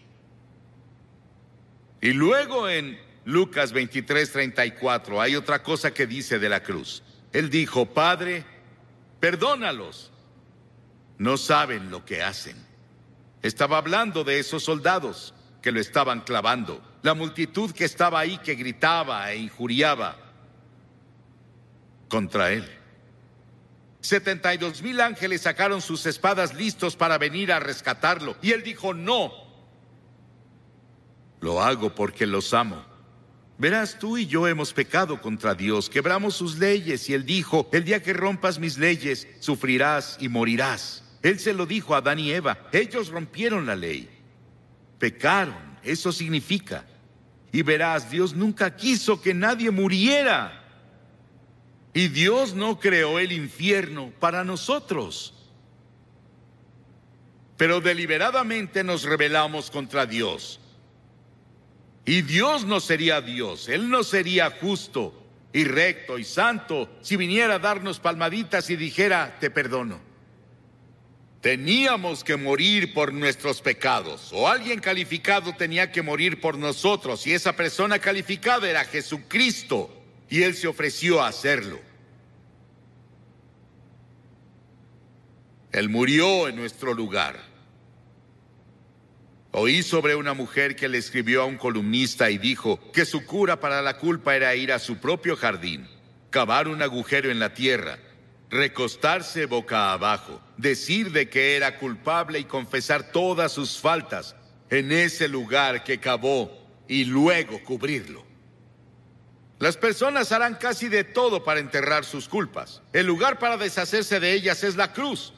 Y 2.03 2.13
luego 2.13 2.69
en 2.69 3.01
Lucas 3.25 3.73
23, 3.73 4.31
34 4.31 5.19
hay 5.19 5.35
otra 5.35 5.63
cosa 5.63 5.95
que 5.95 6.07
dice 6.07 6.39
de 6.39 6.51
la 6.51 6.63
cruz. 6.63 7.03
Él 7.33 7.49
dijo, 7.49 7.87
Padre, 7.87 8.45
perdónalos. 9.19 10.13
No 11.17 11.39
saben 11.39 11.91
lo 11.91 12.05
que 12.05 12.23
hacen. 12.23 12.68
Estaba 13.43 13.79
hablando 13.79 14.25
de 14.25 14.39
esos 14.39 14.65
soldados 14.65 15.35
que 15.63 15.73
lo 15.73 15.81
estaban 15.81 16.21
clavando, 16.23 16.83
la 17.03 17.15
multitud 17.15 17.73
que 17.73 17.85
estaba 17.85 18.21
ahí 18.21 18.39
que 18.39 18.55
gritaba 18.55 19.31
e 19.33 19.39
injuriaba 19.39 20.17
contra 22.09 22.51
él. 22.53 22.69
72 24.01 24.83
mil 24.83 25.01
ángeles 25.01 25.43
sacaron 25.43 25.83
sus 25.83 26.07
espadas 26.07 26.55
listos 26.55 26.97
para 26.97 27.19
venir 27.19 27.53
a 27.53 27.61
rescatarlo. 27.61 28.37
Y 28.41 28.53
él 28.53 28.63
dijo, 28.63 28.95
no. 28.95 29.33
Lo 31.41 31.61
hago 31.61 31.95
porque 31.95 32.27
los 32.27 32.55
amo. 32.55 32.85
Verás, 33.59 33.99
tú 33.99 34.17
y 34.17 34.27
yo 34.27 34.47
hemos 34.47 34.73
pecado 34.73 35.21
contra 35.21 35.55
Dios, 35.55 35.91
quebramos 35.91 36.37
sus 36.37 36.59
leyes 36.59 37.09
y 37.11 37.15
él 37.15 37.27
dijo, 37.27 37.69
el 37.73 37.85
día 37.85 38.03
que 38.03 38.13
rompas 38.13 38.61
mis 38.61 38.79
leyes, 38.79 39.27
sufrirás 39.41 40.17
y 40.21 40.29
morirás. 40.29 41.03
Él 41.23 41.39
se 41.39 41.53
lo 41.53 41.67
dijo 41.67 41.95
a 41.95 41.99
Adán 41.99 42.19
y 42.19 42.31
Eva, 42.31 42.69
ellos 42.73 43.09
rompieron 43.09 43.67
la 43.67 43.75
ley, 43.75 44.09
pecaron, 44.99 45.79
eso 45.83 46.13
significa. 46.13 46.85
Y 47.51 47.63
verás, 47.63 48.11
Dios 48.11 48.35
nunca 48.35 48.77
quiso 48.77 49.21
que 49.21 49.35
nadie 49.35 49.71
muriera. 49.71 50.65
Y 51.95 52.09
Dios 52.09 52.55
no 52.55 52.79
creó 52.79 53.19
el 53.19 53.33
infierno 53.33 54.13
para 54.21 54.45
nosotros. 54.45 55.35
Pero 57.57 57.81
deliberadamente 57.81 58.85
nos 58.85 59.03
rebelamos 59.03 59.71
contra 59.71 60.07
Dios. 60.07 60.61
Y 62.05 62.23
Dios 62.23 62.65
no 62.65 62.81
sería 62.81 63.21
Dios, 63.21 63.69
Él 63.69 63.91
no 63.91 64.03
sería 64.03 64.51
justo 64.51 65.13
y 65.53 65.65
recto 65.65 66.19
y 66.19 66.25
santo 66.25 66.89
si 67.03 67.17
viniera 67.17 67.57
a 67.57 67.59
darnos 67.59 67.99
palmaditas 67.99 68.71
y 68.71 68.77
dijera, 68.77 69.37
te 69.41 69.51
perdono. 69.51 70.08
Teníamos 71.41 72.25
que 72.25 72.37
morir 72.37 72.93
por 72.93 73.13
nuestros 73.13 73.61
pecados, 73.61 74.31
o 74.33 74.49
alguien 74.49 74.81
calificado 74.81 75.55
tenía 75.55 75.93
que 75.93 76.03
morir 76.03 76.41
por 76.41 76.59
nosotros, 76.59 77.27
y 77.29 77.33
esa 77.33 77.55
persona 77.55 78.01
calificada 78.01 78.69
era 78.69 78.85
Jesucristo, 78.85 79.95
y 80.29 80.43
Él 80.43 80.55
se 80.55 80.67
ofreció 80.67 81.23
a 81.23 81.29
hacerlo. 81.29 81.79
Él 85.71 85.89
murió 85.89 86.49
en 86.49 86.57
nuestro 86.57 86.93
lugar. 86.93 87.39
Oí 89.53 89.83
sobre 89.85 90.17
una 90.17 90.35
mujer 90.35 90.75
que 90.75 90.89
le 90.89 90.99
escribió 90.99 91.43
a 91.43 91.47
un 91.47 91.57
columnista 91.57 92.31
y 92.31 92.39
dijo 92.39 92.81
que 92.93 93.05
su 93.05 93.25
cura 93.25 93.61
para 93.61 93.81
la 93.81 93.97
culpa 93.97 94.35
era 94.35 94.55
ir 94.57 94.73
a 94.73 94.79
su 94.81 94.99
propio 94.99 95.37
jardín, 95.37 95.87
cavar 96.31 96.67
un 96.67 96.83
agujero 96.83 97.31
en 97.31 97.39
la 97.39 97.55
tierra 97.55 97.99
recostarse 98.51 99.47
boca 99.47 99.93
abajo, 99.93 100.41
decir 100.57 101.13
de 101.13 101.29
que 101.29 101.57
era 101.57 101.79
culpable 101.79 102.39
y 102.39 102.45
confesar 102.45 103.13
todas 103.13 103.53
sus 103.53 103.79
faltas 103.79 104.37
en 104.71 104.93
ese 104.93 105.29
lugar 105.29 105.85
que 105.85 106.01
cavó 106.01 106.51
y 106.87 107.05
luego 107.05 107.63
cubrirlo. 107.63 108.25
Las 109.59 109.77
personas 109.77 110.31
harán 110.31 110.55
casi 110.55 110.89
de 110.89 111.05
todo 111.05 111.43
para 111.43 111.61
enterrar 111.61 112.05
sus 112.05 112.29
culpas. 112.29 112.81
El 112.93 113.07
lugar 113.07 113.39
para 113.39 113.57
deshacerse 113.57 114.21
de 114.21 114.33
ellas 114.33 114.63
es 114.63 114.77
la 114.77 114.93
cruz. 114.93 115.33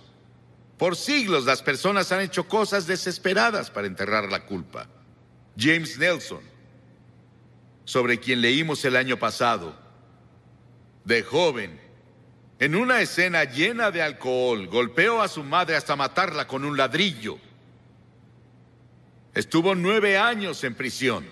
Por 0.77 0.95
siglos 0.95 1.45
las 1.47 1.63
personas 1.63 2.13
han 2.13 2.21
hecho 2.21 2.47
cosas 2.47 2.87
desesperadas 2.87 3.71
para 3.71 3.87
enterrar 3.87 4.31
la 4.31 4.45
culpa. 4.45 4.87
James 5.57 5.99
Nelson, 5.99 6.41
sobre 7.85 8.21
quien 8.21 8.41
leímos 8.41 8.85
el 8.85 8.97
año 8.97 9.19
pasado, 9.19 9.75
de 11.05 11.23
joven 11.23 11.81
en 12.61 12.77
una 12.77 13.01
escena 13.01 13.45
llena 13.45 13.91
de 13.91 14.03
alcohol, 14.03 14.67
golpeó 14.67 15.23
a 15.23 15.29
su 15.29 15.43
madre 15.43 15.77
hasta 15.77 15.97
matarla 15.97 16.47
con 16.47 16.63
un 16.63 16.77
ladrillo. 16.77 17.39
Estuvo 19.33 19.75
nueve 19.75 20.19
años 20.19 20.63
en 20.65 20.75
prisión 20.75 21.27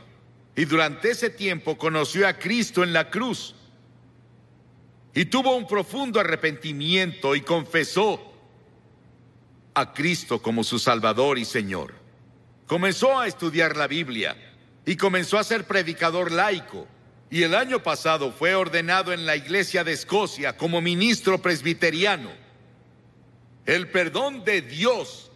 y 0.56 0.64
durante 0.64 1.10
ese 1.10 1.28
tiempo 1.28 1.76
conoció 1.76 2.26
a 2.26 2.32
Cristo 2.32 2.82
en 2.82 2.94
la 2.94 3.10
cruz. 3.10 3.54
Y 5.12 5.26
tuvo 5.26 5.54
un 5.54 5.66
profundo 5.66 6.18
arrepentimiento 6.18 7.36
y 7.36 7.42
confesó 7.42 8.32
a 9.74 9.92
Cristo 9.92 10.40
como 10.40 10.64
su 10.64 10.78
Salvador 10.78 11.38
y 11.38 11.44
Señor. 11.44 11.92
Comenzó 12.66 13.18
a 13.18 13.26
estudiar 13.26 13.76
la 13.76 13.86
Biblia 13.86 14.34
y 14.86 14.96
comenzó 14.96 15.36
a 15.36 15.44
ser 15.44 15.66
predicador 15.66 16.32
laico 16.32 16.88
y 17.30 17.42
el 17.42 17.54
año 17.54 17.82
pasado 17.82 18.32
fue 18.32 18.54
ordenado 18.54 19.12
en 19.12 19.26
la 19.26 19.36
Iglesia 19.36 19.84
de 19.84 19.92
Escocia 19.92 20.56
como 20.56 20.80
ministro 20.80 21.40
presbiteriano. 21.42 22.30
El 23.66 23.90
perdón 23.90 24.44
de 24.44 24.62
Dios, 24.62 25.30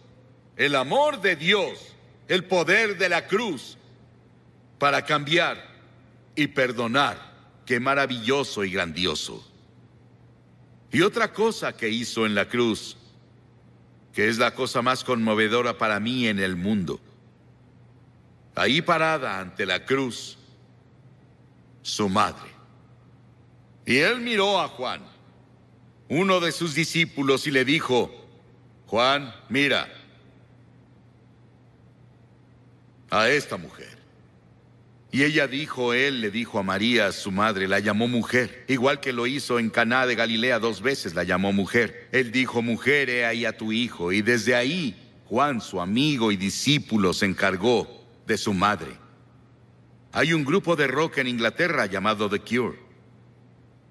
el 0.57 0.75
amor 0.75 1.21
de 1.21 1.35
Dios, 1.35 1.93
el 2.27 2.45
poder 2.45 2.97
de 2.97 3.09
la 3.09 3.27
cruz 3.27 3.77
para 4.79 5.05
cambiar 5.05 5.63
y 6.35 6.47
perdonar. 6.47 7.31
Qué 7.65 7.79
maravilloso 7.79 8.63
y 8.63 8.71
grandioso. 8.71 9.47
Y 10.91 11.01
otra 11.01 11.31
cosa 11.31 11.77
que 11.77 11.89
hizo 11.89 12.25
en 12.25 12.35
la 12.35 12.49
cruz, 12.49 12.97
que 14.13 14.27
es 14.27 14.37
la 14.37 14.53
cosa 14.53 14.81
más 14.81 15.03
conmovedora 15.03 15.77
para 15.77 15.99
mí 15.99 16.27
en 16.27 16.39
el 16.39 16.55
mundo. 16.55 16.99
Ahí 18.55 18.81
parada 18.81 19.39
ante 19.39 19.65
la 19.65 19.85
cruz, 19.85 20.37
su 21.83 22.09
madre. 22.09 22.49
Y 23.85 23.97
él 23.97 24.21
miró 24.21 24.59
a 24.59 24.67
Juan, 24.67 25.01
uno 26.09 26.39
de 26.39 26.51
sus 26.51 26.73
discípulos, 26.73 27.45
y 27.45 27.51
le 27.51 27.63
dijo, 27.65 28.11
Juan, 28.87 29.33
mira 29.49 29.87
a 33.11 33.29
esta 33.29 33.57
mujer. 33.57 33.97
Y 35.11 35.21
ella 35.21 35.45
dijo, 35.45 35.93
él 35.93 36.21
le 36.21 36.31
dijo 36.31 36.57
a 36.57 36.63
María, 36.63 37.11
su 37.11 37.31
madre, 37.31 37.67
la 37.67 37.79
llamó 37.79 38.07
mujer, 38.07 38.65
igual 38.67 38.99
que 38.99 39.13
lo 39.13 39.27
hizo 39.27 39.59
en 39.59 39.69
Caná 39.69 40.07
de 40.07 40.15
Galilea 40.15 40.57
dos 40.57 40.81
veces, 40.81 41.13
la 41.13 41.23
llamó 41.23 41.53
mujer. 41.53 42.07
Él 42.11 42.31
dijo, 42.31 42.63
mujer, 42.63 43.11
he 43.11 43.23
ahí 43.23 43.45
a 43.45 43.55
tu 43.55 43.71
hijo. 43.71 44.11
Y 44.11 44.23
desde 44.23 44.55
ahí, 44.55 44.95
Juan, 45.25 45.61
su 45.61 45.79
amigo 45.79 46.31
y 46.31 46.37
discípulo, 46.37 47.13
se 47.13 47.27
encargó 47.27 48.03
de 48.25 48.37
su 48.39 48.53
madre. 48.55 49.02
Hay 50.15 50.31
un 50.31 50.45
grupo 50.45 50.75
de 50.75 50.85
rock 50.85 51.17
en 51.17 51.27
Inglaterra 51.27 51.87
llamado 51.87 52.29
The 52.29 52.39
Cure. 52.39 52.77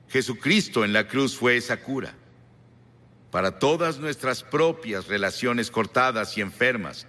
Jesucristo 0.09 0.85
en 0.85 0.93
la 0.93 1.09
cruz 1.09 1.37
fue 1.37 1.57
esa 1.57 1.79
cura. 1.79 2.15
Para 3.33 3.59
todas 3.59 3.99
nuestras 3.99 4.45
propias 4.45 5.09
relaciones 5.09 5.69
cortadas 5.69 6.39
y 6.39 6.41
enfermas, 6.41 7.09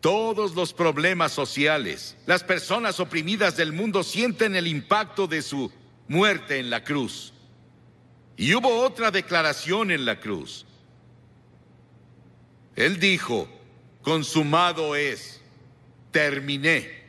todos 0.00 0.56
los 0.56 0.72
problemas 0.72 1.30
sociales, 1.30 2.16
las 2.26 2.42
personas 2.42 2.98
oprimidas 2.98 3.56
del 3.56 3.72
mundo 3.72 4.02
sienten 4.02 4.56
el 4.56 4.66
impacto 4.66 5.28
de 5.28 5.40
su 5.40 5.70
muerte 6.08 6.58
en 6.58 6.70
la 6.70 6.82
cruz. 6.82 7.32
Y 8.36 8.52
hubo 8.54 8.80
otra 8.80 9.12
declaración 9.12 9.92
en 9.92 10.04
la 10.04 10.18
cruz. 10.18 10.66
Él 12.74 12.98
dijo, 12.98 13.48
consumado 14.02 14.96
es, 14.96 15.40
terminé. 16.10 17.03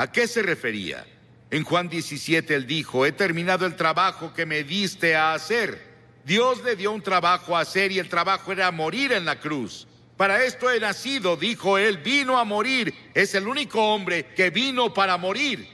¿A 0.00 0.10
qué 0.10 0.26
se 0.26 0.40
refería? 0.40 1.06
En 1.50 1.62
Juan 1.62 1.90
17 1.90 2.54
él 2.54 2.66
dijo, 2.66 3.04
he 3.04 3.12
terminado 3.12 3.66
el 3.66 3.76
trabajo 3.76 4.32
que 4.32 4.46
me 4.46 4.64
diste 4.64 5.14
a 5.14 5.34
hacer. 5.34 5.78
Dios 6.24 6.64
le 6.64 6.74
dio 6.74 6.90
un 6.90 7.02
trabajo 7.02 7.54
a 7.54 7.60
hacer 7.60 7.92
y 7.92 7.98
el 7.98 8.08
trabajo 8.08 8.50
era 8.50 8.70
morir 8.70 9.12
en 9.12 9.26
la 9.26 9.38
cruz. 9.38 9.86
Para 10.16 10.42
esto 10.42 10.70
he 10.70 10.80
nacido, 10.80 11.36
dijo 11.36 11.76
él, 11.76 11.98
vino 11.98 12.38
a 12.38 12.44
morir. 12.44 12.94
Es 13.12 13.34
el 13.34 13.46
único 13.46 13.92
hombre 13.92 14.28
que 14.34 14.48
vino 14.48 14.94
para 14.94 15.18
morir. 15.18 15.68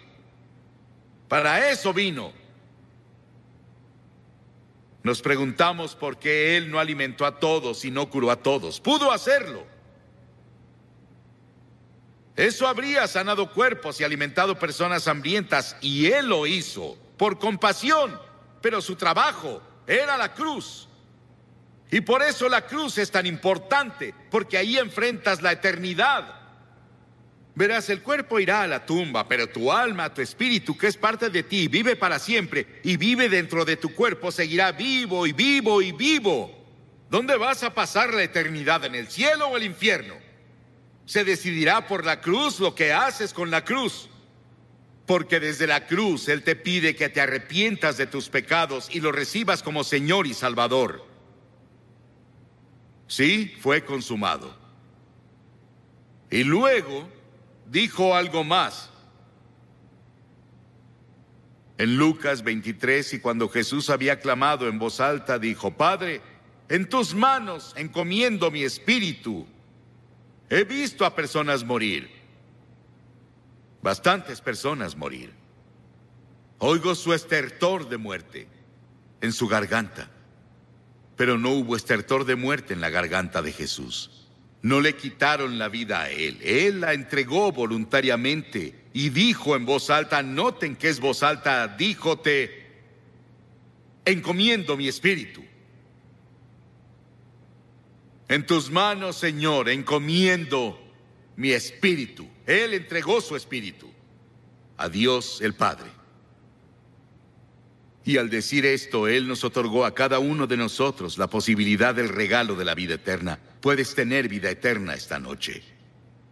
Para 1.28 1.70
eso 1.70 1.92
vino. 1.92 2.32
Nos 5.04 5.22
preguntamos 5.22 5.94
por 5.94 6.18
qué 6.18 6.56
él 6.56 6.68
no 6.68 6.80
alimentó 6.80 7.26
a 7.26 7.38
todos 7.38 7.84
y 7.84 7.92
no 7.92 8.10
curó 8.10 8.32
a 8.32 8.42
todos. 8.42 8.80
Pudo 8.80 9.12
hacerlo. 9.12 9.75
Eso 12.36 12.68
habría 12.68 13.08
sanado 13.08 13.50
cuerpos 13.50 13.98
y 14.00 14.04
alimentado 14.04 14.58
personas 14.58 15.08
hambrientas, 15.08 15.76
y 15.80 16.06
Él 16.06 16.26
lo 16.26 16.46
hizo 16.46 16.98
por 17.16 17.38
compasión, 17.38 18.20
pero 18.60 18.82
su 18.82 18.94
trabajo 18.96 19.62
era 19.86 20.18
la 20.18 20.34
cruz. 20.34 20.86
Y 21.90 22.00
por 22.02 22.22
eso 22.22 22.48
la 22.48 22.66
cruz 22.66 22.98
es 22.98 23.10
tan 23.10 23.26
importante, 23.26 24.12
porque 24.30 24.58
ahí 24.58 24.76
enfrentas 24.76 25.40
la 25.40 25.52
eternidad. 25.52 26.34
Verás, 27.54 27.88
el 27.88 28.02
cuerpo 28.02 28.38
irá 28.38 28.62
a 28.62 28.66
la 28.66 28.84
tumba, 28.84 29.26
pero 29.26 29.48
tu 29.48 29.72
alma, 29.72 30.12
tu 30.12 30.20
espíritu, 30.20 30.76
que 30.76 30.88
es 30.88 30.96
parte 30.98 31.30
de 31.30 31.42
ti, 31.42 31.68
vive 31.68 31.96
para 31.96 32.18
siempre 32.18 32.80
y 32.84 32.98
vive 32.98 33.30
dentro 33.30 33.64
de 33.64 33.78
tu 33.78 33.94
cuerpo, 33.94 34.30
seguirá 34.30 34.72
vivo 34.72 35.26
y 35.26 35.32
vivo 35.32 35.80
y 35.80 35.92
vivo. 35.92 36.52
¿Dónde 37.08 37.36
vas 37.38 37.62
a 37.62 37.72
pasar 37.72 38.12
la 38.12 38.24
eternidad? 38.24 38.84
¿En 38.84 38.94
el 38.94 39.08
cielo 39.08 39.48
o 39.48 39.56
el 39.56 39.62
infierno? 39.62 40.25
Se 41.06 41.24
decidirá 41.24 41.86
por 41.86 42.04
la 42.04 42.20
cruz 42.20 42.60
lo 42.60 42.74
que 42.74 42.92
haces 42.92 43.32
con 43.32 43.50
la 43.50 43.64
cruz. 43.64 44.10
Porque 45.06 45.38
desde 45.38 45.68
la 45.68 45.86
cruz 45.86 46.28
Él 46.28 46.42
te 46.42 46.56
pide 46.56 46.96
que 46.96 47.08
te 47.08 47.20
arrepientas 47.20 47.96
de 47.96 48.08
tus 48.08 48.28
pecados 48.28 48.88
y 48.92 49.00
lo 49.00 49.12
recibas 49.12 49.62
como 49.62 49.84
Señor 49.84 50.26
y 50.26 50.34
Salvador. 50.34 51.06
Sí, 53.06 53.54
fue 53.60 53.84
consumado. 53.84 54.52
Y 56.28 56.42
luego 56.42 57.08
dijo 57.66 58.16
algo 58.16 58.42
más. 58.42 58.90
En 61.78 61.96
Lucas 61.96 62.42
23, 62.42 63.14
y 63.14 63.20
cuando 63.20 63.48
Jesús 63.48 63.90
había 63.90 64.18
clamado 64.18 64.66
en 64.66 64.78
voz 64.78 64.98
alta, 64.98 65.38
dijo, 65.38 65.76
Padre, 65.76 66.20
en 66.68 66.88
tus 66.88 67.14
manos 67.14 67.74
encomiendo 67.76 68.50
mi 68.50 68.64
espíritu. 68.64 69.46
He 70.48 70.64
visto 70.64 71.04
a 71.04 71.14
personas 71.14 71.64
morir. 71.64 72.08
Bastantes 73.82 74.40
personas 74.40 74.96
morir. 74.96 75.32
Oigo 76.58 76.94
su 76.94 77.12
estertor 77.12 77.88
de 77.88 77.96
muerte 77.98 78.48
en 79.20 79.32
su 79.32 79.48
garganta. 79.48 80.10
Pero 81.16 81.38
no 81.38 81.50
hubo 81.50 81.76
estertor 81.76 82.24
de 82.24 82.36
muerte 82.36 82.74
en 82.74 82.80
la 82.80 82.90
garganta 82.90 83.42
de 83.42 83.52
Jesús. 83.52 84.28
No 84.62 84.80
le 84.80 84.96
quitaron 84.96 85.58
la 85.58 85.68
vida 85.68 86.02
a 86.02 86.10
él. 86.10 86.38
Él 86.42 86.80
la 86.80 86.92
entregó 86.92 87.52
voluntariamente 87.52 88.86
y 88.92 89.10
dijo 89.10 89.54
en 89.56 89.66
voz 89.66 89.90
alta, 89.90 90.22
noten 90.22 90.76
que 90.76 90.88
es 90.88 91.00
voz 91.00 91.22
alta, 91.22 91.68
díjote, 91.68 92.66
encomiendo 94.04 94.76
mi 94.76 94.88
espíritu. 94.88 95.44
En 98.28 98.44
tus 98.44 98.70
manos, 98.70 99.16
Señor, 99.16 99.68
encomiendo 99.68 100.80
mi 101.36 101.52
espíritu. 101.52 102.28
Él 102.46 102.74
entregó 102.74 103.20
su 103.20 103.36
espíritu 103.36 103.90
a 104.76 104.88
Dios 104.88 105.40
el 105.40 105.54
Padre. 105.54 105.90
Y 108.04 108.18
al 108.18 108.30
decir 108.30 108.64
esto, 108.66 109.08
Él 109.08 109.26
nos 109.26 109.42
otorgó 109.42 109.84
a 109.84 109.94
cada 109.94 110.18
uno 110.18 110.46
de 110.46 110.56
nosotros 110.56 111.18
la 111.18 111.26
posibilidad 111.28 111.94
del 111.94 112.08
regalo 112.08 112.54
de 112.54 112.64
la 112.64 112.74
vida 112.74 112.94
eterna. 112.94 113.38
Puedes 113.60 113.94
tener 113.94 114.28
vida 114.28 114.48
eterna 114.48 114.94
esta 114.94 115.18
noche. 115.18 115.62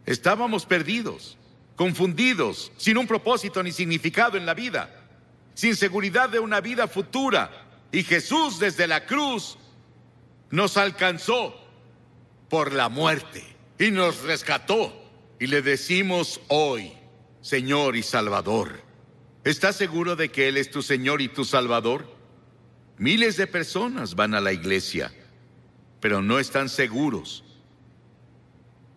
Estábamos 0.07 0.66
perdidos, 0.66 1.37
confundidos, 1.74 2.70
sin 2.76 2.96
un 2.96 3.07
propósito 3.07 3.62
ni 3.62 3.72
significado 3.72 4.37
en 4.37 4.46
la 4.46 4.54
vida, 4.54 5.04
sin 5.54 5.74
seguridad 5.74 6.28
de 6.28 6.38
una 6.38 6.61
vida 6.61 6.87
futura. 6.87 7.50
Y 7.90 8.04
Jesús 8.04 8.59
desde 8.61 8.87
la 8.87 9.07
cruz 9.07 9.59
nos 10.50 10.76
alcanzó 10.76 11.63
por 12.48 12.72
la 12.72 12.88
muerte 12.88 13.44
y 13.78 13.90
nos 13.90 14.22
rescató. 14.22 15.00
Y 15.40 15.46
le 15.46 15.62
decimos 15.62 16.40
hoy, 16.48 16.92
Señor 17.40 17.96
y 17.96 18.02
Salvador, 18.02 18.85
¿Estás 19.44 19.76
seguro 19.76 20.16
de 20.16 20.30
que 20.30 20.48
Él 20.48 20.57
es 20.57 20.70
tu 20.70 20.83
Señor 20.83 21.20
y 21.20 21.28
tu 21.28 21.44
Salvador? 21.44 22.09
Miles 22.96 23.37
de 23.37 23.46
personas 23.46 24.14
van 24.14 24.35
a 24.35 24.40
la 24.40 24.54
iglesia, 24.54 25.12
pero 26.00 26.22
no 26.22 26.38
están 26.38 26.70
seguros 26.70 27.44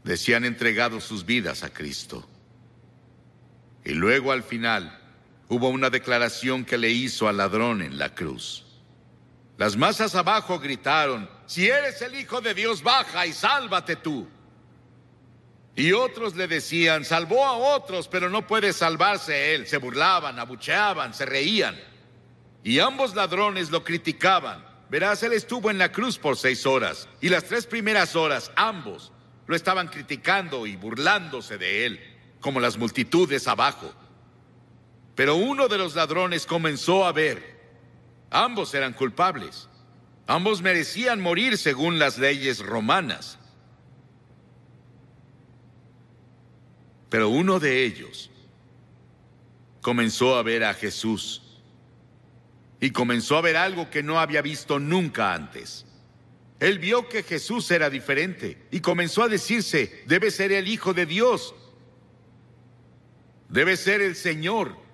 de 0.05 0.15
si 0.15 0.33
han 0.33 0.45
entregado 0.45 1.01
sus 1.01 1.25
vidas 1.25 1.63
a 1.63 1.73
Cristo. 1.73 2.25
Y 3.83 3.93
luego 3.93 4.31
al 4.31 4.41
final 4.41 4.97
hubo 5.49 5.67
una 5.67 5.89
declaración 5.89 6.63
que 6.63 6.77
le 6.77 6.91
hizo 6.91 7.27
al 7.27 7.37
ladrón 7.37 7.81
en 7.81 7.97
la 7.97 8.15
cruz. 8.15 8.65
Las 9.57 9.75
masas 9.75 10.15
abajo 10.15 10.59
gritaron, 10.59 11.29
si 11.47 11.69
eres 11.69 12.01
el 12.01 12.13
Hijo 12.13 12.41
de 12.41 12.53
Dios, 12.53 12.83
baja 12.83 13.25
y 13.25 13.33
sálvate 13.33 13.95
tú. 13.95 14.27
Y 15.75 15.93
otros 15.93 16.35
le 16.35 16.47
decían, 16.47 17.05
salvó 17.05 17.45
a 17.45 17.53
otros, 17.53 18.07
pero 18.07 18.29
no 18.29 18.45
puede 18.45 18.73
salvarse 18.73 19.55
él. 19.55 19.65
Se 19.65 19.77
burlaban, 19.77 20.39
abucheaban, 20.39 21.13
se 21.13 21.25
reían. 21.25 21.79
Y 22.63 22.79
ambos 22.79 23.15
ladrones 23.15 23.71
lo 23.71 23.83
criticaban. 23.83 24.65
Verás, 24.89 25.23
él 25.23 25.33
estuvo 25.33 25.71
en 25.71 25.77
la 25.77 25.91
cruz 25.91 26.17
por 26.17 26.35
seis 26.35 26.65
horas. 26.65 27.07
Y 27.21 27.29
las 27.29 27.45
tres 27.45 27.65
primeras 27.65 28.15
horas, 28.15 28.51
ambos 28.55 29.13
lo 29.45 29.55
estaban 29.55 29.87
criticando 29.87 30.67
y 30.67 30.75
burlándose 30.75 31.57
de 31.57 31.85
él, 31.85 32.17
como 32.41 32.59
las 32.59 32.77
multitudes 32.77 33.47
abajo. 33.47 33.93
Pero 35.15 35.35
uno 35.35 35.67
de 35.67 35.77
los 35.77 35.95
ladrones 35.95 36.45
comenzó 36.45 37.05
a 37.05 37.11
ver. 37.11 37.55
Ambos 38.31 38.73
eran 38.73 38.93
culpables. 38.93 39.69
Ambos 40.27 40.61
merecían 40.61 41.21
morir 41.21 41.57
según 41.57 41.99
las 41.99 42.17
leyes 42.17 42.59
romanas. 42.59 43.39
Pero 47.09 47.29
uno 47.29 47.59
de 47.59 47.85
ellos 47.85 48.29
comenzó 49.81 50.35
a 50.35 50.43
ver 50.43 50.65
a 50.65 50.73
Jesús 50.73 51.41
y 52.81 52.91
comenzó 52.91 53.37
a 53.37 53.41
ver 53.41 53.55
algo 53.55 53.89
que 53.89 54.03
no 54.03 54.19
había 54.19 54.41
visto 54.41 54.79
nunca 54.79 55.33
antes. 55.33 55.85
Él 56.59 56.79
vio 56.79 57.07
que 57.07 57.23
Jesús 57.23 57.71
era 57.71 57.89
diferente 57.89 58.67
y 58.69 58.81
comenzó 58.81 59.23
a 59.23 59.29
decirse, 59.29 60.03
debe 60.07 60.29
ser 60.31 60.51
el 60.51 60.67
Hijo 60.67 60.93
de 60.93 61.05
Dios, 61.05 61.55
debe 63.47 63.77
ser 63.77 64.01
el 64.01 64.17
Señor. 64.17 64.86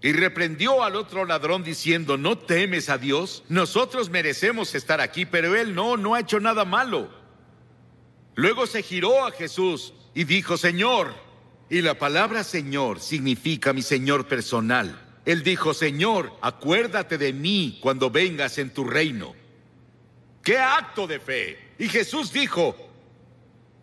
Y 0.00 0.12
reprendió 0.12 0.84
al 0.84 0.94
otro 0.94 1.24
ladrón 1.24 1.64
diciendo, 1.64 2.16
¿no 2.16 2.38
temes 2.38 2.88
a 2.88 2.98
Dios? 2.98 3.42
Nosotros 3.48 4.10
merecemos 4.10 4.74
estar 4.74 5.00
aquí, 5.00 5.26
pero 5.26 5.56
él 5.56 5.74
no, 5.74 5.96
no 5.96 6.14
ha 6.14 6.20
hecho 6.20 6.38
nada 6.38 6.64
malo. 6.64 7.10
Luego 8.36 8.68
se 8.68 8.82
giró 8.82 9.26
a 9.26 9.32
Jesús 9.32 9.92
y 10.14 10.22
dijo, 10.22 10.56
Señor, 10.56 11.12
y 11.68 11.82
la 11.82 11.98
palabra 11.98 12.44
Señor 12.44 13.00
significa 13.00 13.72
mi 13.72 13.82
Señor 13.82 14.28
personal. 14.28 15.04
Él 15.24 15.42
dijo, 15.42 15.74
Señor, 15.74 16.32
acuérdate 16.40 17.18
de 17.18 17.32
mí 17.32 17.78
cuando 17.82 18.08
vengas 18.10 18.56
en 18.58 18.72
tu 18.72 18.84
reino. 18.84 19.34
¡Qué 20.42 20.56
acto 20.56 21.06
de 21.06 21.20
fe! 21.20 21.58
Y 21.78 21.88
Jesús 21.88 22.32
dijo, 22.32 22.74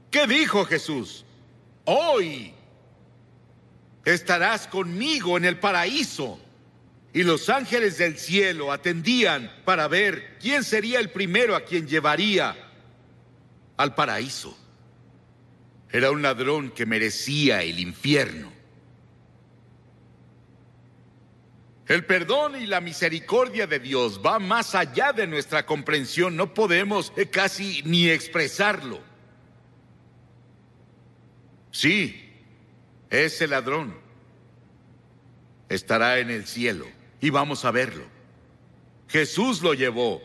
¿qué 0.09 0.25
dijo 0.25 0.65
Jesús? 0.65 1.23
Hoy 1.83 2.54
estarás 4.05 4.67
conmigo 4.67 5.35
en 5.37 5.45
el 5.45 5.59
paraíso. 5.59 6.39
Y 7.11 7.23
los 7.23 7.49
ángeles 7.49 7.97
del 7.97 8.17
cielo 8.17 8.71
atendían 8.71 9.51
para 9.65 9.87
ver 9.87 10.37
quién 10.39 10.63
sería 10.63 10.99
el 10.99 11.09
primero 11.09 11.55
a 11.55 11.63
quien 11.65 11.87
llevaría 11.87 12.55
al 13.77 13.95
paraíso. 13.95 14.57
Era 15.89 16.11
un 16.11 16.21
ladrón 16.21 16.71
que 16.71 16.85
merecía 16.85 17.63
el 17.63 17.79
infierno. 17.79 18.51
El 21.87 22.05
perdón 22.05 22.61
y 22.61 22.65
la 22.65 22.81
misericordia 22.81 23.67
de 23.67 23.79
Dios 23.79 24.19
va 24.25 24.39
más 24.39 24.73
allá 24.73 25.13
de 25.13 25.27
nuestra 25.27 25.65
comprensión. 25.65 26.35
No 26.35 26.53
podemos 26.53 27.13
eh, 27.15 27.27
casi 27.27 27.81
ni 27.85 28.09
expresarlo. 28.09 28.99
Sí, 31.71 32.24
ese 33.09 33.47
ladrón 33.47 33.97
estará 35.69 36.19
en 36.19 36.29
el 36.29 36.45
cielo 36.45 36.85
y 37.21 37.29
vamos 37.29 37.65
a 37.65 37.71
verlo. 37.71 38.05
Jesús 39.07 39.61
lo 39.61 39.73
llevó 39.73 40.21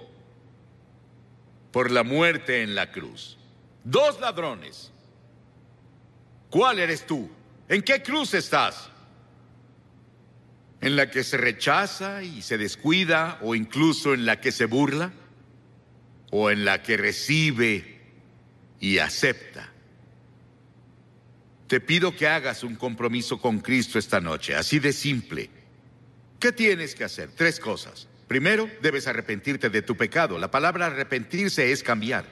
por 1.71 1.90
la 1.90 2.03
muerte 2.03 2.62
en 2.62 2.75
la 2.75 2.90
cruz. 2.90 3.38
Dos 3.85 4.21
ladrones 4.21 4.93
¿Cuál 6.51 6.81
eres 6.81 7.07
tú? 7.07 7.31
¿En 7.69 7.83
qué 7.83 8.03
cruz 8.03 8.35
estás? 8.35 8.90
¿En 10.81 10.97
la 10.97 11.11
que 11.11 11.23
se 11.23 11.37
rechaza 11.37 12.23
y 12.23 12.43
se 12.43 12.59
descuida 12.59 13.38
o 13.43 13.55
incluso 13.55 14.14
en 14.14 14.27
la 14.27 14.40
que 14.40 14.51
se 14.51 14.64
burla? 14.64 15.12
¿O 16.33 16.51
en 16.51 16.64
la 16.64 16.83
que 16.83 16.97
recibe 16.97 18.01
y 18.81 18.99
acepta? 18.99 19.73
Te 21.71 21.79
pido 21.79 22.17
que 22.17 22.27
hagas 22.27 22.65
un 22.65 22.75
compromiso 22.75 23.41
con 23.41 23.61
Cristo 23.61 24.01
esta 24.01 24.21
noche, 24.21 24.57
así 24.57 24.81
de 24.81 24.93
simple. 24.93 25.49
¿Qué 26.41 26.51
tienes 26.51 26.97
que 26.97 27.05
hacer? 27.05 27.31
Tres 27.37 27.61
cosas. 27.61 28.09
Primero, 28.27 28.69
debes 28.83 29.07
arrepentirte 29.07 29.71
de 29.71 29.81
tu 29.81 29.97
pecado. 29.97 30.37
La 30.41 30.51
palabra 30.51 30.87
arrepentirse 30.87 31.71
es 31.71 31.85
cambiar. 31.85 32.25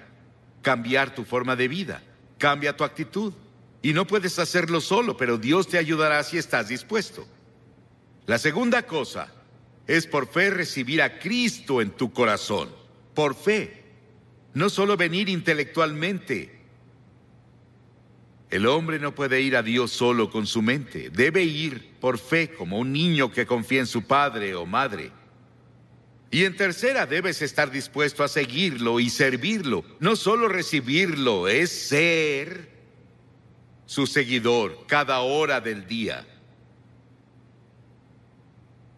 Cambiar 0.61 1.15
tu 1.15 1.25
forma 1.25 1.55
de 1.55 1.69
vida. 1.69 2.03
Cambia 2.37 2.77
tu 2.77 2.83
actitud. 2.83 3.33
Y 3.81 3.93
no 3.93 4.09
puedes 4.09 4.41
hacerlo 4.41 4.81
solo, 4.81 5.17
pero 5.17 5.39
Dios 5.39 5.69
te 5.69 5.79
ayudará 5.79 6.21
si 6.25 6.37
estás 6.37 6.67
dispuesto. 6.67 7.25
La 8.27 8.39
segunda 8.39 8.89
cosa 8.89 9.33
es 9.87 10.09
por 10.09 10.27
fe 10.27 10.51
recibir 10.51 11.01
a 11.01 11.21
Cristo 11.21 11.81
en 11.81 11.93
tu 11.93 12.13
corazón. 12.13 12.71
Por 13.15 13.37
fe. 13.37 13.85
No 14.55 14.69
solo 14.69 14.97
venir 14.97 15.29
intelectualmente. 15.29 16.58
El 18.51 18.67
hombre 18.67 18.99
no 18.99 19.15
puede 19.15 19.43
ir 19.43 19.57
a 19.57 19.63
Dios 19.63 19.91
solo 19.93 20.31
con 20.31 20.47
su 20.47 20.63
mente. 20.63 21.11
Debe 21.11 21.43
ir 21.43 21.97
por 22.01 22.19
fe 22.19 22.51
como 22.51 22.79
un 22.79 22.93
niño 22.93 23.31
que 23.31 23.47
confía 23.47 23.81
en 23.81 23.87
su 23.87 24.07
padre 24.07 24.55
o 24.55 24.65
madre. 24.65 25.13
Y 26.31 26.45
en 26.45 26.57
tercera, 26.57 27.07
debes 27.07 27.43
estar 27.43 27.71
dispuesto 27.71 28.25
a 28.25 28.29
seguirlo 28.29 29.01
y 29.01 29.11
servirlo. 29.11 29.85
No 30.01 30.17
solo 30.17 30.49
recibirlo, 30.49 31.49
es 31.49 31.71
ser 31.71 32.71
su 33.87 34.07
seguidor 34.07 34.85
cada 34.87 35.21
hora 35.21 35.61
del 35.61 35.87
día. 35.87 36.27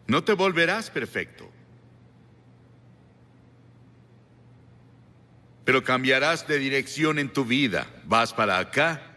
No 0.06 0.24
te 0.24 0.32
volverás 0.32 0.90
perfecto, 0.90 1.48
pero 5.64 5.84
cambiarás 5.84 6.48
de 6.48 6.58
dirección 6.58 7.20
en 7.20 7.32
tu 7.32 7.44
vida. 7.44 7.86
Vas 8.06 8.32
para 8.32 8.58
acá 8.58 9.09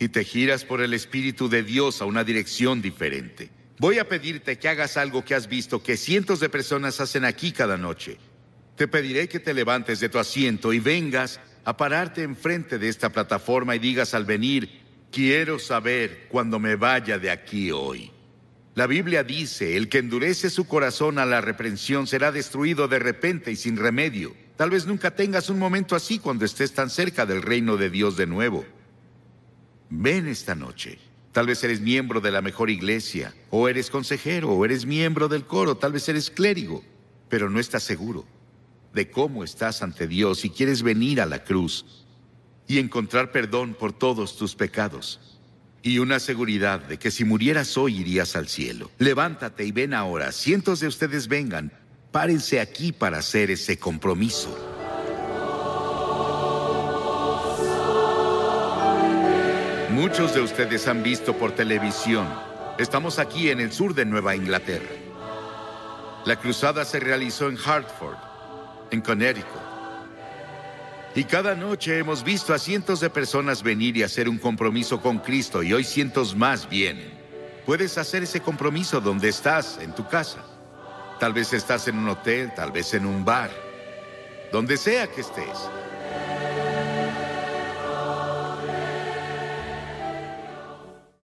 y 0.00 0.08
te 0.08 0.24
giras 0.24 0.64
por 0.64 0.80
el 0.80 0.94
Espíritu 0.94 1.50
de 1.50 1.62
Dios 1.62 2.00
a 2.00 2.06
una 2.06 2.24
dirección 2.24 2.80
diferente. 2.80 3.50
Voy 3.78 3.98
a 3.98 4.08
pedirte 4.08 4.58
que 4.58 4.68
hagas 4.68 4.96
algo 4.96 5.24
que 5.24 5.34
has 5.34 5.46
visto 5.46 5.82
que 5.82 5.98
cientos 5.98 6.40
de 6.40 6.48
personas 6.48 7.00
hacen 7.00 7.26
aquí 7.26 7.52
cada 7.52 7.76
noche. 7.76 8.16
Te 8.76 8.88
pediré 8.88 9.28
que 9.28 9.40
te 9.40 9.52
levantes 9.52 10.00
de 10.00 10.08
tu 10.08 10.18
asiento 10.18 10.72
y 10.72 10.80
vengas 10.80 11.38
a 11.64 11.76
pararte 11.76 12.22
enfrente 12.22 12.78
de 12.78 12.88
esta 12.88 13.10
plataforma 13.10 13.76
y 13.76 13.78
digas 13.78 14.14
al 14.14 14.24
venir, 14.24 14.80
quiero 15.12 15.58
saber 15.58 16.28
cuando 16.30 16.58
me 16.58 16.76
vaya 16.76 17.18
de 17.18 17.30
aquí 17.30 17.70
hoy. 17.70 18.10
La 18.74 18.86
Biblia 18.86 19.22
dice, 19.22 19.76
el 19.76 19.90
que 19.90 19.98
endurece 19.98 20.48
su 20.48 20.66
corazón 20.66 21.18
a 21.18 21.26
la 21.26 21.42
reprensión 21.42 22.06
será 22.06 22.32
destruido 22.32 22.88
de 22.88 23.00
repente 23.00 23.52
y 23.52 23.56
sin 23.56 23.76
remedio. 23.76 24.34
Tal 24.56 24.70
vez 24.70 24.86
nunca 24.86 25.10
tengas 25.10 25.50
un 25.50 25.58
momento 25.58 25.94
así 25.94 26.18
cuando 26.18 26.46
estés 26.46 26.72
tan 26.72 26.88
cerca 26.88 27.26
del 27.26 27.42
reino 27.42 27.76
de 27.76 27.90
Dios 27.90 28.16
de 28.16 28.26
nuevo. 28.26 28.64
Ven 29.90 30.28
esta 30.28 30.54
noche. 30.54 30.98
Tal 31.32 31.46
vez 31.46 31.62
eres 31.62 31.80
miembro 31.80 32.20
de 32.20 32.30
la 32.30 32.42
mejor 32.42 32.70
iglesia, 32.70 33.34
o 33.50 33.68
eres 33.68 33.90
consejero, 33.90 34.50
o 34.50 34.64
eres 34.64 34.86
miembro 34.86 35.28
del 35.28 35.44
coro, 35.44 35.76
tal 35.76 35.92
vez 35.92 36.08
eres 36.08 36.30
clérigo, 36.30 36.82
pero 37.28 37.50
no 37.50 37.60
estás 37.60 37.82
seguro 37.82 38.26
de 38.92 39.10
cómo 39.10 39.44
estás 39.44 39.82
ante 39.82 40.08
Dios 40.08 40.44
y 40.44 40.50
quieres 40.50 40.82
venir 40.82 41.20
a 41.20 41.26
la 41.26 41.44
cruz 41.44 42.06
y 42.66 42.78
encontrar 42.78 43.30
perdón 43.30 43.74
por 43.74 43.92
todos 43.92 44.36
tus 44.36 44.54
pecados. 44.54 45.20
y 45.82 45.98
una 45.98 46.20
seguridad 46.20 46.80
de 46.80 46.98
que 46.98 47.10
si 47.10 47.24
murieras 47.24 47.78
hoy 47.78 48.00
irías 48.00 48.36
al 48.36 48.48
cielo. 48.48 48.90
Levántate 48.98 49.64
y 49.64 49.72
ven 49.72 49.94
ahora. 49.94 50.30
Cientos 50.30 50.80
de 50.80 50.88
ustedes 50.88 51.26
vengan. 51.26 51.72
Párense 52.12 52.60
aquí 52.60 52.92
para 52.92 53.16
hacer 53.16 53.50
ese 53.50 53.78
compromiso. 53.78 54.69
Muchos 60.00 60.32
de 60.32 60.40
ustedes 60.40 60.88
han 60.88 61.02
visto 61.02 61.36
por 61.36 61.52
televisión. 61.52 62.26
Estamos 62.78 63.18
aquí 63.18 63.50
en 63.50 63.60
el 63.60 63.70
sur 63.70 63.92
de 63.92 64.06
Nueva 64.06 64.34
Inglaterra. 64.34 64.88
La 66.24 66.36
cruzada 66.36 66.86
se 66.86 66.98
realizó 66.98 67.50
en 67.50 67.58
Hartford, 67.62 68.16
en 68.92 69.02
Connecticut. 69.02 69.60
Y 71.14 71.24
cada 71.24 71.54
noche 71.54 71.98
hemos 71.98 72.24
visto 72.24 72.54
a 72.54 72.58
cientos 72.58 73.00
de 73.00 73.10
personas 73.10 73.62
venir 73.62 73.94
y 73.98 74.02
hacer 74.02 74.26
un 74.26 74.38
compromiso 74.38 75.02
con 75.02 75.18
Cristo 75.18 75.62
y 75.62 75.74
hoy 75.74 75.84
cientos 75.84 76.34
más 76.34 76.66
vienen. 76.66 77.12
Puedes 77.66 77.98
hacer 77.98 78.22
ese 78.22 78.40
compromiso 78.40 79.02
donde 79.02 79.28
estás, 79.28 79.76
en 79.82 79.94
tu 79.94 80.08
casa. 80.08 80.42
Tal 81.18 81.34
vez 81.34 81.52
estás 81.52 81.88
en 81.88 81.98
un 81.98 82.08
hotel, 82.08 82.54
tal 82.56 82.72
vez 82.72 82.94
en 82.94 83.04
un 83.04 83.22
bar. 83.22 83.50
Donde 84.50 84.78
sea 84.78 85.08
que 85.08 85.20
estés. 85.20 85.68